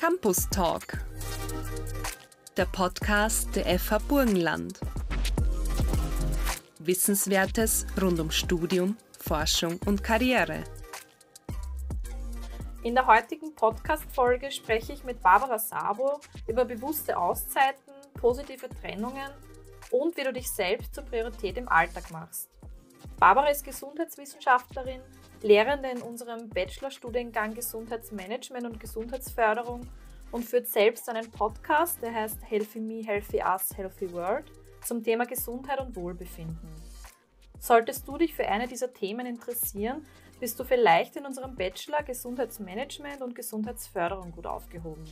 Campus 0.00 0.48
Talk, 0.48 0.96
der 2.56 2.64
Podcast 2.64 3.54
der 3.54 3.78
FH 3.78 3.98
Burgenland. 4.08 4.80
Wissenswertes 6.78 7.86
rund 8.00 8.18
um 8.18 8.30
Studium, 8.30 8.96
Forschung 9.18 9.78
und 9.84 10.02
Karriere. 10.02 10.64
In 12.82 12.94
der 12.94 13.06
heutigen 13.06 13.54
Podcast-Folge 13.54 14.50
spreche 14.50 14.94
ich 14.94 15.04
mit 15.04 15.22
Barbara 15.22 15.58
Sabo 15.58 16.18
über 16.48 16.64
bewusste 16.64 17.18
Auszeiten, 17.18 17.92
positive 18.14 18.70
Trennungen 18.80 19.30
und 19.90 20.16
wie 20.16 20.24
du 20.24 20.32
dich 20.32 20.50
selbst 20.50 20.94
zur 20.94 21.04
Priorität 21.04 21.58
im 21.58 21.68
Alltag 21.68 22.10
machst. 22.10 22.48
Barbara 23.18 23.48
ist 23.48 23.64
Gesundheitswissenschaftlerin, 23.64 25.02
Lehrende 25.42 25.88
in 25.88 26.02
unserem 26.02 26.50
Bachelorstudiengang 26.50 27.54
Gesundheitsmanagement 27.54 28.66
und 28.66 28.78
Gesundheitsförderung 28.78 29.86
und 30.32 30.44
führt 30.44 30.66
selbst 30.66 31.08
einen 31.08 31.30
Podcast, 31.30 32.00
der 32.02 32.14
heißt 32.14 32.38
Healthy 32.48 32.80
Me, 32.80 33.02
Healthy 33.04 33.42
Us, 33.42 33.76
Healthy 33.76 34.12
World 34.12 34.50
zum 34.84 35.02
Thema 35.02 35.26
Gesundheit 35.26 35.80
und 35.80 35.94
Wohlbefinden. 35.96 36.70
Solltest 37.58 38.08
du 38.08 38.16
dich 38.16 38.34
für 38.34 38.46
eine 38.46 38.66
dieser 38.66 38.92
Themen 38.92 39.26
interessieren, 39.26 40.06
bist 40.38 40.58
du 40.58 40.64
vielleicht 40.64 41.16
in 41.16 41.26
unserem 41.26 41.54
Bachelor 41.54 42.02
Gesundheitsmanagement 42.02 43.20
und 43.20 43.34
Gesundheitsförderung 43.34 44.32
gut 44.32 44.46
aufgehoben. 44.46 45.04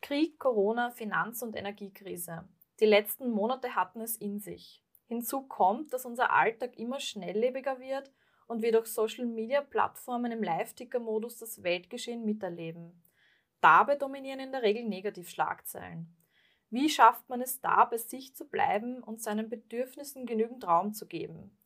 Krieg, 0.00 0.38
Corona, 0.38 0.90
Finanz- 0.90 1.42
und 1.42 1.56
Energiekrise. 1.56 2.48
Die 2.78 2.86
letzten 2.86 3.30
Monate 3.30 3.74
hatten 3.74 4.00
es 4.00 4.16
in 4.16 4.38
sich. 4.38 4.84
Hinzu 5.08 5.42
kommt, 5.42 5.92
dass 5.92 6.04
unser 6.04 6.32
Alltag 6.32 6.78
immer 6.78 7.00
schnelllebiger 7.00 7.80
wird 7.80 8.12
und 8.46 8.62
wir 8.62 8.72
durch 8.72 8.86
Social-Media-Plattformen 8.86 10.32
im 10.32 10.42
Live-Ticker-Modus 10.42 11.38
das 11.38 11.62
Weltgeschehen 11.62 12.24
miterleben. 12.24 13.02
Dabei 13.60 13.96
dominieren 13.96 14.40
in 14.40 14.52
der 14.52 14.62
Regel 14.62 14.84
Negativschlagzeilen. 14.84 16.14
Wie 16.70 16.88
schafft 16.88 17.28
man 17.28 17.40
es 17.40 17.60
da, 17.60 17.84
bei 17.84 17.96
sich 17.96 18.34
zu 18.34 18.48
bleiben 18.48 19.02
und 19.02 19.22
seinen 19.22 19.48
Bedürfnissen 19.48 20.26
genügend 20.26 20.66
Raum 20.66 20.92
zu 20.92 21.06
geben? 21.06 21.56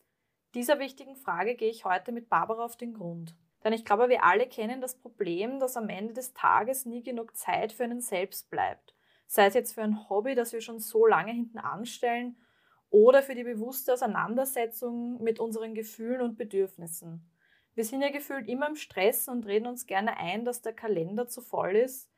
Dieser 0.55 0.79
wichtigen 0.79 1.17
Frage 1.17 1.55
gehe 1.55 1.71
ich 1.71 1.85
heute 1.85 2.13
mit 2.13 2.29
Barbara 2.29 2.65
auf 2.65 2.77
den 2.77 2.95
Grund. 2.95 3.35
Denn 3.63 3.73
ich 3.73 3.85
glaube, 3.85 4.09
wir 4.09 4.25
alle 4.25 4.49
kennen 4.49 4.81
das 4.81 4.99
Problem, 4.99 5.61
dass 5.61 5.77
am 5.77 5.89
Ende 5.89 6.15
des 6.15 6.33
Tages 6.33 6.87
nie 6.87 7.03
genug 7.03 7.37
Zeit 7.37 7.73
für 7.73 7.85
einen 7.85 8.01
selbst 8.01 8.51
bleibt. 8.51 8.95
Sei 9.27 9.47
es 9.47 9.55
jetzt 9.55 9.75
für 9.75 9.83
ein 9.83 10.09
Hobby, 10.09 10.35
das 10.35 10.53
wir 10.53 10.61
schon 10.61 10.81
so 10.81 11.07
lange 11.07 11.33
hinten 11.33 11.59
anstellen, 11.59 12.37
oder 12.91 13.23
für 13.23 13.35
die 13.35 13.45
bewusste 13.45 13.93
Auseinandersetzung 13.93 15.23
mit 15.23 15.39
unseren 15.41 15.75
Gefühlen 15.75 16.21
und 16.21 16.37
Bedürfnissen. 16.37 17.25
Wir 17.75 17.85
sind 17.85 18.03
ja 18.03 18.11
gefühlt 18.11 18.49
immer 18.49 18.69
im 18.69 18.77
Stress 18.77 19.29
und 19.29 19.47
reden 19.47 19.67
uns 19.67 19.87
gerne 19.87 20.17
ein, 20.17 20.45
dass 20.45 20.61
der 20.61 20.73
Kalender 20.73 21.29
zu 21.29 21.41
voll 21.41 21.77
ist, 21.77 22.11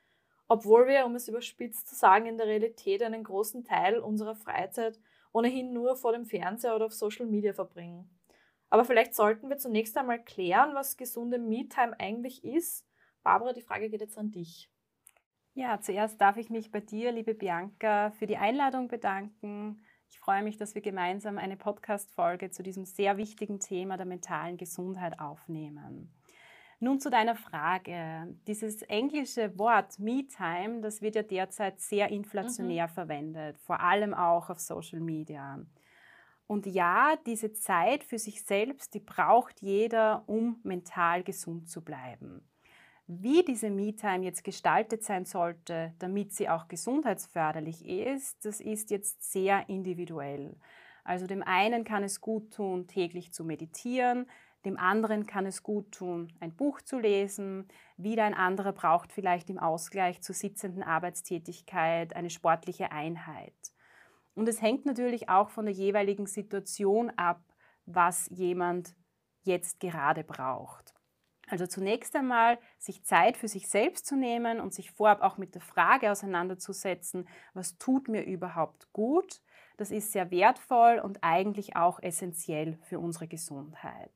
obwohl 0.49 0.87
wir, 0.87 1.07
um 1.07 1.15
es 1.15 1.29
überspitzt 1.29 1.89
zu 1.89 1.95
sagen, 1.95 2.27
in 2.27 2.39
der 2.39 2.47
Realität 2.47 3.03
einen 3.03 3.23
großen 3.23 3.65
Teil 3.65 3.99
unserer 3.99 4.35
Freizeit 4.35 4.99
ohnehin 5.33 5.73
nur 5.73 5.97
vor 5.97 6.13
dem 6.13 6.27
Fernseher 6.27 6.75
oder 6.75 6.87
auf 6.87 6.95
Social 6.95 7.27
Media 7.27 7.53
verbringen. 7.53 8.09
Aber 8.71 8.85
vielleicht 8.85 9.15
sollten 9.15 9.51
wir 9.51 9.59
zunächst 9.59 9.97
einmal 9.97 10.23
klären, 10.23 10.75
was 10.75 10.97
gesunde 10.97 11.39
Me-Time 11.39 11.95
eigentlich 11.99 12.45
ist. 12.45 12.87
Barbara, 13.23 13.53
die 13.53 13.63
Frage 13.63 13.91
geht 13.91 14.01
jetzt 14.01 14.19
an 14.19 14.31
dich. 14.31 14.71
Ja, 15.55 15.81
zuerst 15.81 16.21
darf 16.21 16.39
ich 16.39 16.49
mich 16.49 16.71
bei 16.71 16.81
dir, 16.81 17.13
liebe 17.13 17.35
Bianca, 17.35 18.11
für 18.13 18.27
die 18.27 18.39
Einladung 18.39 18.89
bedanken. 18.89 19.85
Ich 20.13 20.19
freue 20.19 20.43
mich, 20.43 20.59
dass 20.59 20.75
wir 20.75 20.83
gemeinsam 20.83 21.39
eine 21.39 21.57
Podcast-Folge 21.57 22.51
zu 22.51 22.63
diesem 22.63 22.85
sehr 22.85 23.17
wichtigen 23.17 23.61
Thema 23.61 23.97
der 23.97 24.05
mentalen 24.05 24.59
Gesundheit 24.59 25.19
aufnehmen. 25.19 26.13
Nun 26.81 27.01
zu 27.01 27.09
deiner 27.09 27.35
Frage. 27.35 28.37
Dieses 28.47 28.83
englische 28.83 29.59
Wort 29.59 29.99
Me-Time, 29.99 30.83
das 30.83 31.01
wird 31.01 31.15
ja 31.15 31.23
derzeit 31.23 31.81
sehr 31.81 32.11
inflationär 32.11 32.89
mhm. 32.89 32.93
verwendet, 32.93 33.59
vor 33.61 33.81
allem 33.81 34.13
auch 34.13 34.51
auf 34.51 34.61
Social 34.61 35.01
Media. 35.01 35.59
Und 36.47 36.67
ja, 36.67 37.17
diese 37.25 37.55
Zeit 37.55 38.05
für 38.05 38.19
sich 38.19 38.45
selbst, 38.45 38.93
die 38.93 39.01
braucht 39.01 39.63
jeder, 39.63 40.25
um 40.27 40.61
mental 40.63 41.23
gesund 41.23 41.71
zu 41.71 41.83
bleiben. 41.83 42.47
Wie 43.21 43.45
diese 43.45 43.69
Me-Time 43.69 44.25
jetzt 44.25 44.43
gestaltet 44.43 45.05
sein 45.05 45.27
sollte, 45.27 45.93
damit 45.99 46.33
sie 46.33 46.49
auch 46.49 46.67
gesundheitsförderlich 46.67 47.87
ist, 47.87 48.45
das 48.45 48.61
ist 48.61 48.91
jetzt 48.91 49.31
sehr 49.31 49.69
individuell. 49.69 50.57
Also 51.05 51.27
dem 51.27 51.43
einen 51.43 51.85
kann 51.85 52.05
es 52.05 52.23
gut 52.23 52.55
tun, 52.55 52.87
täglich 52.87 53.33
zu 53.33 53.45
meditieren, 53.45 54.27
dem 54.65 54.79
anderen 54.79 55.27
kann 55.27 55.45
es 55.45 55.63
gut 55.63 55.93
tun, 55.93 56.33
ein 56.41 56.55
Buch 56.57 56.81
zu 56.81 56.99
lesen, 56.99 57.69
wieder 57.99 58.25
ein 58.25 58.35
anderer 58.35 58.73
braucht 58.73 59.13
vielleicht 59.13 59.51
im 59.51 59.59
Ausgleich 59.59 60.23
zur 60.23 60.35
sitzenden 60.35 60.83
Arbeitstätigkeit 60.83 62.17
eine 62.17 62.31
sportliche 62.31 62.93
Einheit. 62.93 63.53
Und 64.35 64.49
es 64.49 64.63
hängt 64.63 64.87
natürlich 64.87 65.29
auch 65.29 65.51
von 65.51 65.67
der 65.67 65.75
jeweiligen 65.75 66.27
Situation 66.27 67.11
ab, 67.11 67.43
was 67.85 68.29
jemand 68.31 68.95
jetzt 69.43 69.81
gerade 69.81 70.25
braucht. 70.25 70.92
Also 71.53 71.67
zunächst 71.67 72.17
einmal 72.17 72.59
sich 72.79 73.05
Zeit 73.05 73.37
für 73.37 73.47
sich 73.47 73.69
selbst 73.69 74.07
zu 74.07 74.17
nehmen 74.17 74.59
und 74.59 74.73
sich 74.73 74.91
vorab 74.91 75.21
auch 75.21 75.37
mit 75.37 75.55
der 75.55 75.61
Frage 75.61 76.11
auseinanderzusetzen, 76.11 77.29
was 77.53 77.77
tut 77.77 78.09
mir 78.09 78.25
überhaupt 78.25 78.91
gut. 78.95 79.43
Das 79.77 79.91
ist 79.91 80.13
sehr 80.13 80.31
wertvoll 80.31 80.99
und 80.99 81.19
eigentlich 81.21 81.77
auch 81.77 82.03
essentiell 82.03 82.79
für 82.85 82.99
unsere 82.99 83.29
Gesundheit. 83.29 84.11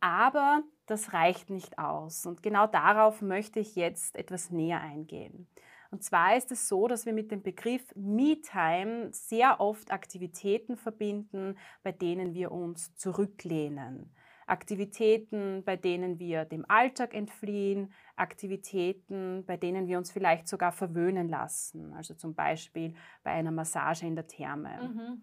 Aber 0.00 0.64
das 0.86 1.12
reicht 1.12 1.48
nicht 1.48 1.78
aus 1.78 2.26
und 2.26 2.42
genau 2.42 2.66
darauf 2.66 3.22
möchte 3.22 3.60
ich 3.60 3.76
jetzt 3.76 4.16
etwas 4.16 4.50
näher 4.50 4.80
eingehen. 4.80 5.46
Und 5.92 6.02
zwar 6.02 6.36
ist 6.36 6.50
es 6.50 6.66
so, 6.66 6.88
dass 6.88 7.06
wir 7.06 7.12
mit 7.12 7.30
dem 7.30 7.44
Begriff 7.44 7.84
Me-Time 7.94 9.12
sehr 9.12 9.60
oft 9.60 9.92
Aktivitäten 9.92 10.76
verbinden, 10.76 11.56
bei 11.84 11.92
denen 11.92 12.34
wir 12.34 12.50
uns 12.50 12.96
zurücklehnen. 12.96 14.12
Aktivitäten, 14.46 15.62
bei 15.64 15.76
denen 15.76 16.18
wir 16.18 16.44
dem 16.44 16.64
Alltag 16.68 17.14
entfliehen, 17.14 17.92
Aktivitäten, 18.16 19.44
bei 19.46 19.56
denen 19.56 19.86
wir 19.86 19.98
uns 19.98 20.10
vielleicht 20.10 20.48
sogar 20.48 20.72
verwöhnen 20.72 21.28
lassen, 21.28 21.92
also 21.94 22.14
zum 22.14 22.34
Beispiel 22.34 22.94
bei 23.22 23.30
einer 23.30 23.50
Massage 23.50 24.06
in 24.06 24.14
der 24.14 24.26
Therme. 24.26 24.92
Mhm. 24.94 25.22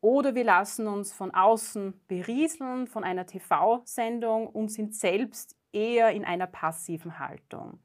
Oder 0.00 0.34
wir 0.34 0.44
lassen 0.44 0.86
uns 0.86 1.12
von 1.12 1.32
außen 1.34 2.00
berieseln 2.06 2.86
von 2.86 3.02
einer 3.02 3.26
TV-Sendung 3.26 4.46
und 4.46 4.70
sind 4.70 4.94
selbst 4.94 5.56
eher 5.72 6.10
in 6.10 6.24
einer 6.24 6.46
passiven 6.46 7.18
Haltung. 7.18 7.80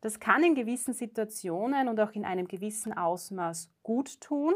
Das 0.00 0.20
kann 0.20 0.44
in 0.44 0.54
gewissen 0.54 0.94
Situationen 0.94 1.88
und 1.88 1.98
auch 1.98 2.12
in 2.12 2.24
einem 2.24 2.46
gewissen 2.46 2.96
Ausmaß 2.96 3.72
gut 3.82 4.20
tun, 4.20 4.54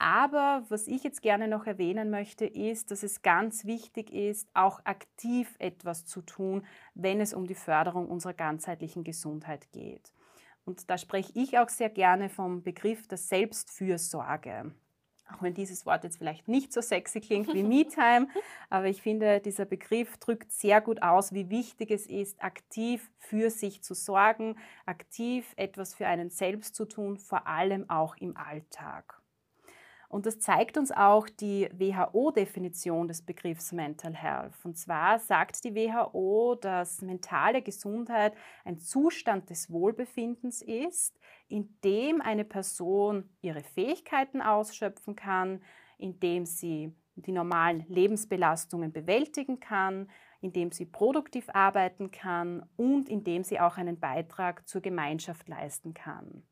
aber 0.00 0.64
was 0.70 0.86
ich 0.86 1.04
jetzt 1.04 1.20
gerne 1.20 1.46
noch 1.46 1.66
erwähnen 1.66 2.08
möchte, 2.08 2.46
ist, 2.46 2.90
dass 2.90 3.02
es 3.02 3.20
ganz 3.20 3.66
wichtig 3.66 4.10
ist, 4.10 4.48
auch 4.54 4.80
aktiv 4.84 5.54
etwas 5.58 6.06
zu 6.06 6.22
tun, 6.22 6.64
wenn 6.94 7.20
es 7.20 7.34
um 7.34 7.46
die 7.46 7.54
Förderung 7.54 8.08
unserer 8.08 8.32
ganzheitlichen 8.32 9.04
Gesundheit 9.04 9.70
geht. 9.72 10.14
Und 10.64 10.88
da 10.88 10.96
spreche 10.96 11.32
ich 11.34 11.58
auch 11.58 11.68
sehr 11.68 11.90
gerne 11.90 12.30
vom 12.30 12.62
Begriff 12.62 13.08
der 13.08 13.18
Selbstfürsorge. 13.18 14.72
Auch 15.30 15.42
wenn 15.42 15.52
dieses 15.52 15.84
Wort 15.84 16.02
jetzt 16.04 16.16
vielleicht 16.16 16.48
nicht 16.48 16.72
so 16.72 16.80
sexy 16.80 17.20
klingt 17.20 17.52
wie 17.52 17.62
MeTime, 17.84 18.26
aber 18.70 18.86
ich 18.86 19.02
finde, 19.02 19.40
dieser 19.40 19.66
Begriff 19.66 20.16
drückt 20.16 20.50
sehr 20.50 20.80
gut 20.80 21.02
aus, 21.02 21.34
wie 21.34 21.50
wichtig 21.50 21.90
es 21.90 22.06
ist, 22.06 22.42
aktiv 22.42 23.10
für 23.18 23.50
sich 23.50 23.82
zu 23.82 23.92
sorgen, 23.92 24.56
aktiv 24.86 25.52
etwas 25.56 25.92
für 25.92 26.06
einen 26.06 26.30
selbst 26.30 26.74
zu 26.74 26.86
tun, 26.86 27.18
vor 27.18 27.46
allem 27.46 27.88
auch 27.90 28.16
im 28.16 28.34
Alltag. 28.38 29.19
Und 30.10 30.26
das 30.26 30.40
zeigt 30.40 30.76
uns 30.76 30.90
auch 30.90 31.28
die 31.28 31.68
WHO-Definition 31.72 33.06
des 33.06 33.22
Begriffs 33.22 33.70
Mental 33.70 34.12
Health. 34.12 34.56
Und 34.64 34.76
zwar 34.76 35.20
sagt 35.20 35.62
die 35.62 35.72
WHO, 35.76 36.56
dass 36.60 37.00
mentale 37.00 37.62
Gesundheit 37.62 38.34
ein 38.64 38.80
Zustand 38.80 39.48
des 39.50 39.70
Wohlbefindens 39.70 40.62
ist, 40.62 41.16
in 41.46 41.78
dem 41.84 42.20
eine 42.20 42.44
Person 42.44 43.30
ihre 43.40 43.62
Fähigkeiten 43.62 44.42
ausschöpfen 44.42 45.14
kann, 45.14 45.62
in 45.96 46.18
dem 46.18 46.44
sie 46.44 46.92
die 47.14 47.32
normalen 47.32 47.84
Lebensbelastungen 47.86 48.92
bewältigen 48.92 49.60
kann, 49.60 50.10
indem 50.40 50.72
sie 50.72 50.86
produktiv 50.86 51.48
arbeiten 51.52 52.10
kann 52.10 52.68
und 52.76 53.08
indem 53.08 53.44
sie 53.44 53.60
auch 53.60 53.76
einen 53.76 54.00
Beitrag 54.00 54.66
zur 54.66 54.80
Gemeinschaft 54.80 55.48
leisten 55.48 55.94
kann. 55.94 56.42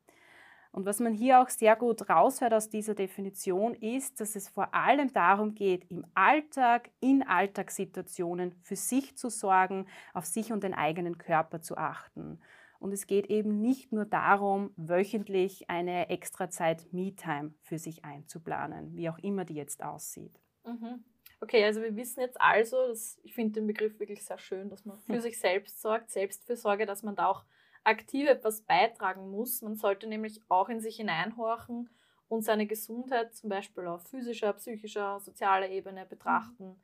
Und 0.79 0.87
was 0.87 1.01
man 1.01 1.13
hier 1.13 1.43
auch 1.43 1.49
sehr 1.49 1.75
gut 1.75 2.09
raushört 2.09 2.55
aus 2.55 2.69
dieser 2.69 2.95
Definition 2.95 3.75
ist, 3.75 4.21
dass 4.21 4.37
es 4.37 4.49
vor 4.49 4.73
allem 4.73 5.13
darum 5.13 5.57
geht, 5.57 5.91
im 5.91 6.07
Alltag, 6.15 6.91
in 7.01 7.25
Alltagssituationen 7.25 8.55
für 8.63 8.77
sich 8.77 9.17
zu 9.17 9.29
sorgen, 9.29 9.89
auf 10.15 10.25
sich 10.25 10.53
und 10.53 10.63
den 10.63 10.75
eigenen 10.75 11.19
Körper 11.19 11.61
zu 11.61 11.77
achten. 11.77 12.41
Und 12.79 12.93
es 12.93 13.09
geht 13.09 13.27
eben 13.27 13.61
nicht 13.61 13.91
nur 13.91 14.05
darum, 14.05 14.71
wöchentlich 14.77 15.69
eine 15.69 16.11
extra 16.11 16.49
Zeit 16.49 16.93
Me-Time 16.93 17.55
für 17.61 17.81
sich 17.81 18.05
einzuplanen, 18.05 18.95
wie 18.95 19.11
auch 19.11 19.19
immer 19.19 19.45
die 19.45 19.55
jetzt 19.55 19.83
aussieht. 19.83 20.39
Mhm. 20.65 21.03
Okay, 21.41 21.65
also 21.65 21.83
wir 21.83 21.97
wissen 21.97 22.21
jetzt 22.21 22.41
also, 22.41 22.87
dass, 22.87 23.19
ich 23.25 23.35
finde 23.35 23.55
den 23.55 23.67
Begriff 23.67 23.99
wirklich 23.99 24.25
sehr 24.25 24.39
schön, 24.39 24.71
dass 24.71 24.85
man 24.85 25.01
für 25.01 25.21
sich 25.21 25.41
selbst 25.41 25.83
sorgt, 25.83 26.13
Selbstfürsorge, 26.13 26.87
dass 26.87 27.03
man 27.03 27.17
da 27.17 27.27
auch 27.27 27.45
aktiv 27.88 28.29
etwas 28.29 28.61
beitragen 28.61 29.31
muss. 29.31 29.62
Man 29.62 29.76
sollte 29.76 30.06
nämlich 30.06 30.40
auch 30.49 30.69
in 30.69 30.81
sich 30.81 30.96
hineinhorchen 30.96 31.88
und 32.29 32.43
seine 32.43 32.67
Gesundheit 32.67 33.35
zum 33.35 33.50
Beispiel 33.50 33.87
auf 33.87 34.06
physischer, 34.06 34.52
psychischer, 34.52 35.19
sozialer 35.20 35.69
Ebene 35.69 36.06
betrachten. 36.06 36.81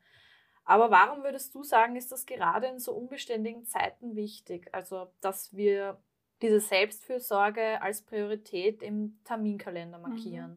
Aber 0.65 0.91
warum 0.91 1.23
würdest 1.23 1.55
du 1.55 1.63
sagen, 1.63 1.97
ist 1.97 2.11
das 2.11 2.25
gerade 2.25 2.69
in 2.69 2.79
so 2.79 2.93
unbeständigen 2.93 3.67
Zeiten 3.67 4.17
wichtig? 4.17 4.69
Also, 4.73 5.09
dass 5.21 5.55
wir 5.55 5.99
diese 6.41 6.61
Selbstfürsorge 6.61 7.81
als 7.83 8.03
Priorität 8.03 8.83
im 8.83 9.19
Terminkalender 9.25 9.99
mhm. 9.99 10.03
markieren. 10.03 10.51
Mhm. 10.53 10.57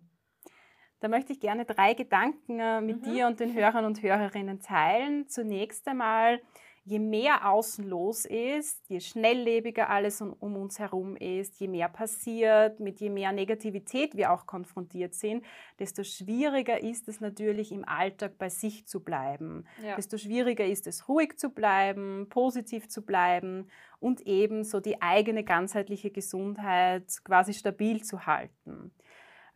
Da 1.00 1.10
möchte 1.10 1.34
ich 1.34 1.40
gerne 1.40 1.66
drei 1.66 1.94
Gedanken 1.94 2.60
äh, 2.60 2.82
mit 2.82 3.02
mhm. 3.02 3.04
dir 3.04 3.28
und 3.28 3.40
den 3.40 3.54
Hörern 3.54 3.86
und 3.86 4.02
Hörerinnen 4.02 4.62
teilen. 4.62 5.28
Zunächst 5.28 5.88
einmal, 5.88 6.42
je 6.88 7.00
mehr 7.00 7.50
außen 7.50 7.86
los 7.86 8.24
ist, 8.26 8.82
je 8.88 9.02
schnelllebiger 9.02 9.90
alles 9.90 10.22
um, 10.22 10.56
uns 10.56 10.80
herum 10.80 11.18
ist, 11.18 11.60
je 11.60 11.68
mehr 11.68 11.90
passiert, 11.90 12.80
mit 12.80 13.02
je 13.02 13.10
mehr 13.10 13.34
Negativität 13.34 14.16
wir 14.16 14.32
auch 14.32 14.46
konfrontiert 14.46 15.14
sind, 15.14 15.44
desto 15.80 16.04
schwieriger 16.04 16.82
ist 16.82 17.10
es 17.10 17.20
natürlich 17.20 17.74
im 17.74 17.86
Alltag 17.86 18.38
bei 18.38 18.48
sich 18.48 18.88
zu 18.88 19.04
bleiben. 19.04 19.66
Ja. 19.84 19.98
Desto 19.98 20.18
schwieriger 20.18 20.66
ist 20.66 20.88
es 20.88 21.10
ruhig 21.10 21.38
zu 21.38 21.50
bleiben, 21.50 22.28
positiv 22.30 22.88
zu 22.88 23.06
bleiben 23.06 23.68
und 24.00 24.22
eben 24.22 24.64
so 24.64 24.80
die 24.80 25.02
eigene 25.02 25.44
ganzheitliche 25.44 26.10
Gesundheit 26.10 27.04
quasi 27.26 27.54
stabil 27.54 28.02
zu 28.02 28.26
halten. 28.26 28.94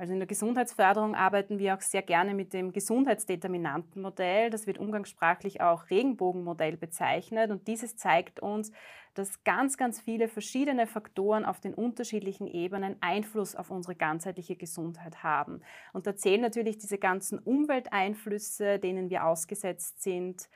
Also 0.02 0.14
in 0.14 0.20
der 0.20 0.28
Gesundheitsförderung 0.28 1.14
arbeiten 1.14 1.60
wir 1.60 1.76
auch 1.76 1.82
sehr 1.82 2.02
gerne 2.02 2.34
mit 2.34 2.54
dem 2.54 2.74
Gesundheitsdeterminantenmodell. 2.74 4.50
Das 4.50 4.66
wird 4.66 4.80
umgangssprachlich 4.80 5.62
auch 5.62 5.92
Regenbogenmodell 5.92 6.76
bezeichnet. 6.76 7.52
Und 7.52 7.68
dieses 7.68 7.98
zeigt 7.98 8.40
uns, 8.40 8.72
dass 9.14 9.44
ganz, 9.44 9.78
ganz 9.78 10.02
viele 10.02 10.28
verschiedene 10.28 10.88
Faktoren 10.88 11.46
auf 11.46 11.60
den 11.60 11.76
unterschiedlichen 11.76 12.48
Ebenen 12.48 12.96
Einfluss 13.00 13.56
auf 13.56 13.70
unsere 13.70 13.94
ganzheitliche 13.94 14.56
Gesundheit 14.56 15.22
haben. 15.22 15.62
Und 15.94 16.08
da 16.08 16.16
zählen 16.16 16.42
natürlich 16.42 16.80
diese 16.80 16.98
ganzen 16.98 17.38
Umwelteinflüsse, 17.38 18.80
denen 18.80 19.12
wir 19.12 19.28
ausgesetzt 19.28 20.02
sind, 20.02 20.50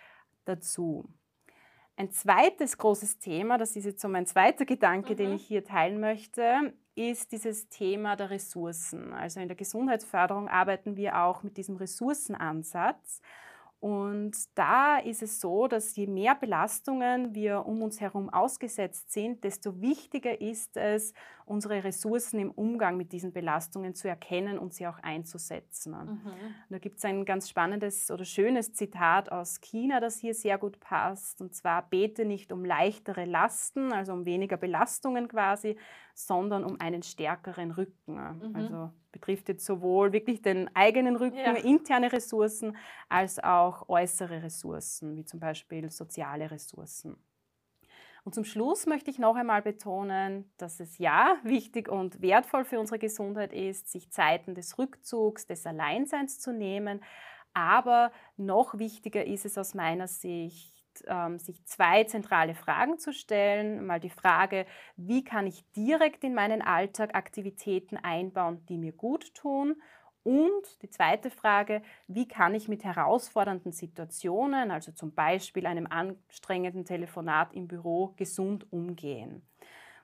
dazu. 0.45 1.07
Ein 1.97 2.09
zweites 2.09 2.79
großes 2.79 3.19
Thema, 3.19 3.59
das 3.59 3.75
ist 3.75 3.85
jetzt 3.85 4.01
so 4.01 4.09
mein 4.09 4.25
zweiter 4.25 4.65
Gedanke, 4.65 5.13
mhm. 5.13 5.17
den 5.17 5.33
ich 5.33 5.45
hier 5.45 5.63
teilen 5.63 5.99
möchte, 5.99 6.73
ist 6.95 7.31
dieses 7.31 7.69
Thema 7.69 8.15
der 8.15 8.29
Ressourcen. 8.29 9.13
Also 9.13 9.39
in 9.39 9.47
der 9.47 9.57
Gesundheitsförderung 9.57 10.47
arbeiten 10.47 10.95
wir 10.95 11.21
auch 11.21 11.43
mit 11.43 11.57
diesem 11.57 11.75
Ressourcenansatz. 11.75 13.21
Und 13.85 14.31
da 14.55 14.97
ist 14.97 15.21
es 15.21 15.39
so, 15.39 15.67
dass 15.67 15.95
je 15.95 16.07
mehr 16.07 16.33
Belastungen 16.33 17.35
wir 17.35 17.67
um 17.67 17.83
uns 17.83 18.01
herum 18.01 18.31
ausgesetzt 18.31 19.11
sind, 19.11 19.43
desto 19.43 19.79
wichtiger 19.79 20.41
ist 20.41 20.75
es, 20.75 21.13
unsere 21.45 21.83
Ressourcen 21.83 22.39
im 22.39 22.49
Umgang 22.49 22.97
mit 22.97 23.11
diesen 23.11 23.31
Belastungen 23.31 23.93
zu 23.93 24.07
erkennen 24.07 24.57
und 24.57 24.73
sie 24.73 24.87
auch 24.87 24.97
einzusetzen. 25.03 25.91
Mhm. 25.91 26.31
Da 26.69 26.79
gibt 26.79 26.97
es 26.97 27.05
ein 27.05 27.25
ganz 27.25 27.47
spannendes 27.47 28.09
oder 28.09 28.25
schönes 28.25 28.73
Zitat 28.73 29.31
aus 29.31 29.61
China, 29.61 29.99
das 29.99 30.17
hier 30.17 30.33
sehr 30.33 30.57
gut 30.57 30.79
passt. 30.79 31.39
Und 31.41 31.53
zwar, 31.53 31.87
bete 31.87 32.25
nicht 32.25 32.51
um 32.51 32.65
leichtere 32.65 33.25
Lasten, 33.25 33.93
also 33.93 34.13
um 34.13 34.25
weniger 34.25 34.57
Belastungen 34.57 35.27
quasi, 35.27 35.77
sondern 36.15 36.63
um 36.63 36.79
einen 36.79 37.03
stärkeren 37.03 37.71
Rücken. 37.71 38.13
Mhm. 38.13 38.55
Also 38.55 38.91
betrifft 39.11 39.49
jetzt 39.49 39.65
sowohl 39.65 40.13
wirklich 40.13 40.41
den 40.41 40.73
eigenen 40.75 41.17
Rücken, 41.17 41.37
ja. 41.37 41.53
interne 41.53 42.11
Ressourcen, 42.11 42.77
als 43.09 43.37
auch 43.43 43.89
äußere 43.89 44.41
Ressourcen, 44.41 45.15
wie 45.15 45.25
zum 45.25 45.39
Beispiel 45.39 45.91
soziale 45.91 46.49
Ressourcen. 46.49 47.17
Und 48.23 48.33
zum 48.33 48.43
Schluss 48.43 48.87
möchte 48.87 49.11
ich 49.11 49.19
noch 49.19 49.35
einmal 49.35 49.61
betonen, 49.61 50.51
dass 50.57 50.79
es 50.79 50.97
ja 50.97 51.35
wichtig 51.43 51.89
und 51.89 52.21
wertvoll 52.21 52.65
für 52.65 52.79
unsere 52.79 52.97
Gesundheit 52.97 53.53
ist, 53.53 53.91
sich 53.91 54.11
Zeiten 54.11 54.55
des 54.55 54.79
Rückzugs, 54.79 55.45
des 55.45 55.67
Alleinseins 55.67 56.39
zu 56.39 56.51
nehmen. 56.51 57.03
Aber 57.53 58.11
noch 58.35 58.79
wichtiger 58.79 59.25
ist 59.25 59.45
es 59.45 59.57
aus 59.57 59.75
meiner 59.75 60.07
Sicht, 60.07 60.74
ähm, 61.07 61.39
sich 61.39 61.63
zwei 61.65 62.03
zentrale 62.05 62.55
Fragen 62.55 62.97
zu 62.99 63.13
stellen. 63.13 63.85
Mal 63.85 63.99
die 63.99 64.09
Frage, 64.09 64.65
wie 64.95 65.23
kann 65.23 65.47
ich 65.47 65.63
direkt 65.73 66.23
in 66.23 66.33
meinen 66.33 66.61
Alltag 66.61 67.15
Aktivitäten 67.15 67.97
einbauen, 67.97 68.65
die 68.67 68.77
mir 68.77 68.93
gut 68.93 69.33
tun? 69.33 69.75
Und 70.23 70.81
die 70.81 70.89
zweite 70.89 71.29
Frage, 71.29 71.83
wie 72.07 72.27
kann 72.27 72.55
ich 72.55 72.67
mit 72.67 72.83
herausfordernden 72.83 73.71
Situationen, 73.71 74.71
also 74.71 74.91
zum 74.91 75.13
Beispiel 75.13 75.67
einem 75.67 75.85
anstrengenden 75.85 76.83
Telefonat 76.83 77.53
im 77.53 77.67
Büro, 77.67 78.13
gesund 78.17 78.65
umgehen? 78.71 79.43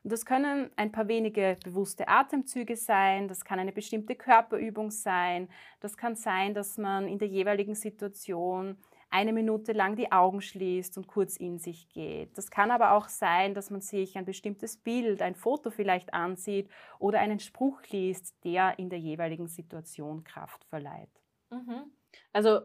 Und 0.03 0.11
das 0.11 0.25
können 0.25 0.69
ein 0.75 0.91
paar 0.91 1.07
wenige 1.07 1.57
bewusste 1.63 2.07
Atemzüge 2.07 2.75
sein, 2.75 3.27
das 3.27 3.45
kann 3.45 3.59
eine 3.59 3.71
bestimmte 3.71 4.15
Körperübung 4.15 4.89
sein, 4.89 5.47
das 5.79 5.95
kann 5.95 6.15
sein, 6.15 6.53
dass 6.53 6.77
man 6.77 7.07
in 7.07 7.19
der 7.19 7.27
jeweiligen 7.27 7.75
Situation 7.75 8.77
eine 9.11 9.33
Minute 9.33 9.73
lang 9.73 9.95
die 9.95 10.11
Augen 10.11 10.41
schließt 10.41 10.97
und 10.97 11.05
kurz 11.05 11.35
in 11.35 11.59
sich 11.59 11.89
geht. 11.89 12.37
Das 12.37 12.49
kann 12.49 12.71
aber 12.71 12.93
auch 12.93 13.09
sein, 13.09 13.53
dass 13.53 13.69
man 13.69 13.81
sich 13.81 14.17
ein 14.17 14.25
bestimmtes 14.25 14.77
Bild, 14.77 15.21
ein 15.21 15.35
Foto 15.35 15.69
vielleicht 15.69 16.13
ansieht 16.13 16.69
oder 16.97 17.19
einen 17.19 17.39
Spruch 17.39 17.81
liest, 17.89 18.43
der 18.45 18.79
in 18.79 18.89
der 18.89 18.99
jeweiligen 18.99 19.47
Situation 19.47 20.23
Kraft 20.23 20.63
verleiht. 20.65 21.21
Mhm. 21.49 21.91
Also 22.31 22.61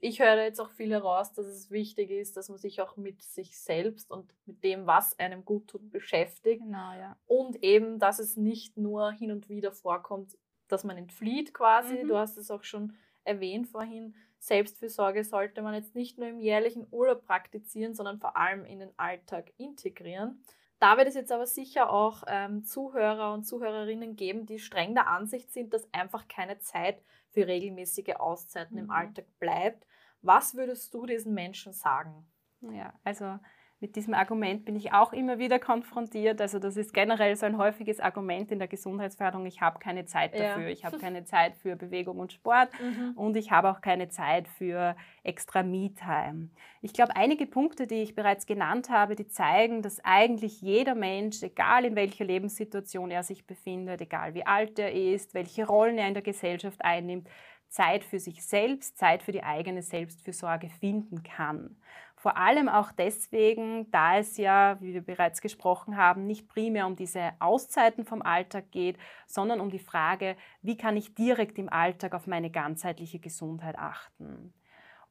ich 0.00 0.20
höre 0.20 0.42
jetzt 0.42 0.60
auch 0.60 0.70
viel 0.70 0.90
heraus, 0.90 1.32
dass 1.32 1.46
es 1.46 1.70
wichtig 1.70 2.10
ist, 2.10 2.36
dass 2.36 2.48
man 2.48 2.58
sich 2.58 2.80
auch 2.80 2.96
mit 2.96 3.22
sich 3.22 3.58
selbst 3.58 4.10
und 4.10 4.32
mit 4.46 4.62
dem, 4.62 4.86
was 4.86 5.18
einem 5.18 5.44
gut 5.44 5.68
tut, 5.68 5.90
beschäftigt. 5.90 6.62
Genau, 6.62 6.92
ja. 6.92 7.16
Und 7.26 7.62
eben, 7.64 7.98
dass 7.98 8.18
es 8.18 8.36
nicht 8.36 8.76
nur 8.76 9.10
hin 9.10 9.32
und 9.32 9.48
wieder 9.48 9.72
vorkommt, 9.72 10.36
dass 10.68 10.84
man 10.84 10.98
entflieht 10.98 11.54
quasi. 11.54 12.04
Mhm. 12.04 12.08
Du 12.08 12.16
hast 12.16 12.36
es 12.36 12.50
auch 12.50 12.62
schon 12.62 12.94
erwähnt 13.24 13.68
vorhin, 13.68 14.14
Selbstfürsorge 14.38 15.24
sollte 15.24 15.62
man 15.62 15.74
jetzt 15.74 15.94
nicht 15.94 16.18
nur 16.18 16.28
im 16.28 16.40
jährlichen 16.40 16.86
Urlaub 16.90 17.26
praktizieren, 17.26 17.94
sondern 17.94 18.18
vor 18.18 18.36
allem 18.36 18.64
in 18.64 18.80
den 18.80 18.98
Alltag 18.98 19.52
integrieren. 19.56 20.42
Da 20.78 20.96
wird 20.96 21.08
es 21.08 21.14
jetzt 21.14 21.32
aber 21.32 21.46
sicher 21.46 21.90
auch 21.90 22.22
ähm, 22.28 22.64
Zuhörer 22.64 23.34
und 23.34 23.44
Zuhörerinnen 23.44 24.14
geben, 24.14 24.46
die 24.46 24.60
streng 24.60 24.94
der 24.94 25.08
Ansicht 25.08 25.52
sind, 25.52 25.74
dass 25.74 25.92
einfach 25.92 26.28
keine 26.28 26.60
Zeit 26.60 27.02
für 27.30 27.46
regelmäßige 27.46 28.16
Auszeiten 28.16 28.76
mhm. 28.76 28.84
im 28.84 28.90
Alltag 28.90 29.26
bleibt. 29.40 29.86
Was 30.22 30.54
würdest 30.54 30.94
du 30.94 31.06
diesen 31.06 31.34
Menschen 31.34 31.72
sagen? 31.72 32.26
Ja, 32.60 32.94
also 33.04 33.38
mit 33.80 33.94
diesem 33.94 34.12
Argument 34.12 34.64
bin 34.64 34.74
ich 34.74 34.92
auch 34.92 35.12
immer 35.12 35.38
wieder 35.38 35.60
konfrontiert. 35.60 36.40
Also 36.40 36.58
das 36.58 36.76
ist 36.76 36.92
generell 36.92 37.36
so 37.36 37.46
ein 37.46 37.58
häufiges 37.58 38.00
Argument 38.00 38.50
in 38.50 38.58
der 38.58 38.66
Gesundheitsförderung. 38.66 39.46
Ich 39.46 39.60
habe 39.60 39.78
keine 39.78 40.04
Zeit 40.04 40.34
dafür. 40.34 40.64
Ja. 40.64 40.68
Ich 40.68 40.84
habe 40.84 40.98
keine 40.98 41.24
Zeit 41.24 41.54
für 41.56 41.76
Bewegung 41.76 42.18
und 42.18 42.32
Sport 42.32 42.70
mhm. 42.80 43.12
und 43.14 43.36
ich 43.36 43.52
habe 43.52 43.70
auch 43.70 43.80
keine 43.80 44.08
Zeit 44.08 44.48
für 44.48 44.96
extra 45.22 45.62
Me-Time. 45.62 46.48
Ich 46.82 46.92
glaube, 46.92 47.14
einige 47.14 47.46
Punkte, 47.46 47.86
die 47.86 48.02
ich 48.02 48.16
bereits 48.16 48.46
genannt 48.46 48.90
habe, 48.90 49.14
die 49.14 49.28
zeigen, 49.28 49.80
dass 49.82 50.04
eigentlich 50.04 50.60
jeder 50.60 50.96
Mensch, 50.96 51.40
egal 51.44 51.84
in 51.84 51.94
welcher 51.94 52.24
Lebenssituation 52.24 53.12
er 53.12 53.22
sich 53.22 53.46
befindet, 53.46 54.00
egal 54.00 54.34
wie 54.34 54.44
alt 54.44 54.78
er 54.80 54.92
ist, 54.92 55.34
welche 55.34 55.66
Rollen 55.66 55.98
er 55.98 56.08
in 56.08 56.14
der 56.14 56.22
Gesellschaft 56.24 56.84
einnimmt, 56.84 57.28
Zeit 57.68 58.02
für 58.02 58.18
sich 58.18 58.44
selbst, 58.44 58.98
Zeit 58.98 59.22
für 59.22 59.32
die 59.32 59.42
eigene 59.42 59.82
Selbstfürsorge 59.82 60.68
finden 60.68 61.22
kann. 61.22 61.76
Vor 62.18 62.36
allem 62.36 62.68
auch 62.68 62.90
deswegen, 62.90 63.88
da 63.92 64.18
es 64.18 64.38
ja, 64.38 64.76
wie 64.80 64.92
wir 64.92 65.02
bereits 65.02 65.40
gesprochen 65.40 65.96
haben, 65.96 66.26
nicht 66.26 66.48
primär 66.48 66.88
um 66.88 66.96
diese 66.96 67.30
Auszeiten 67.38 68.04
vom 68.04 68.22
Alltag 68.22 68.72
geht, 68.72 68.98
sondern 69.28 69.60
um 69.60 69.70
die 69.70 69.78
Frage, 69.78 70.36
wie 70.60 70.76
kann 70.76 70.96
ich 70.96 71.14
direkt 71.14 71.58
im 71.58 71.68
Alltag 71.68 72.14
auf 72.14 72.26
meine 72.26 72.50
ganzheitliche 72.50 73.20
Gesundheit 73.20 73.78
achten. 73.78 74.52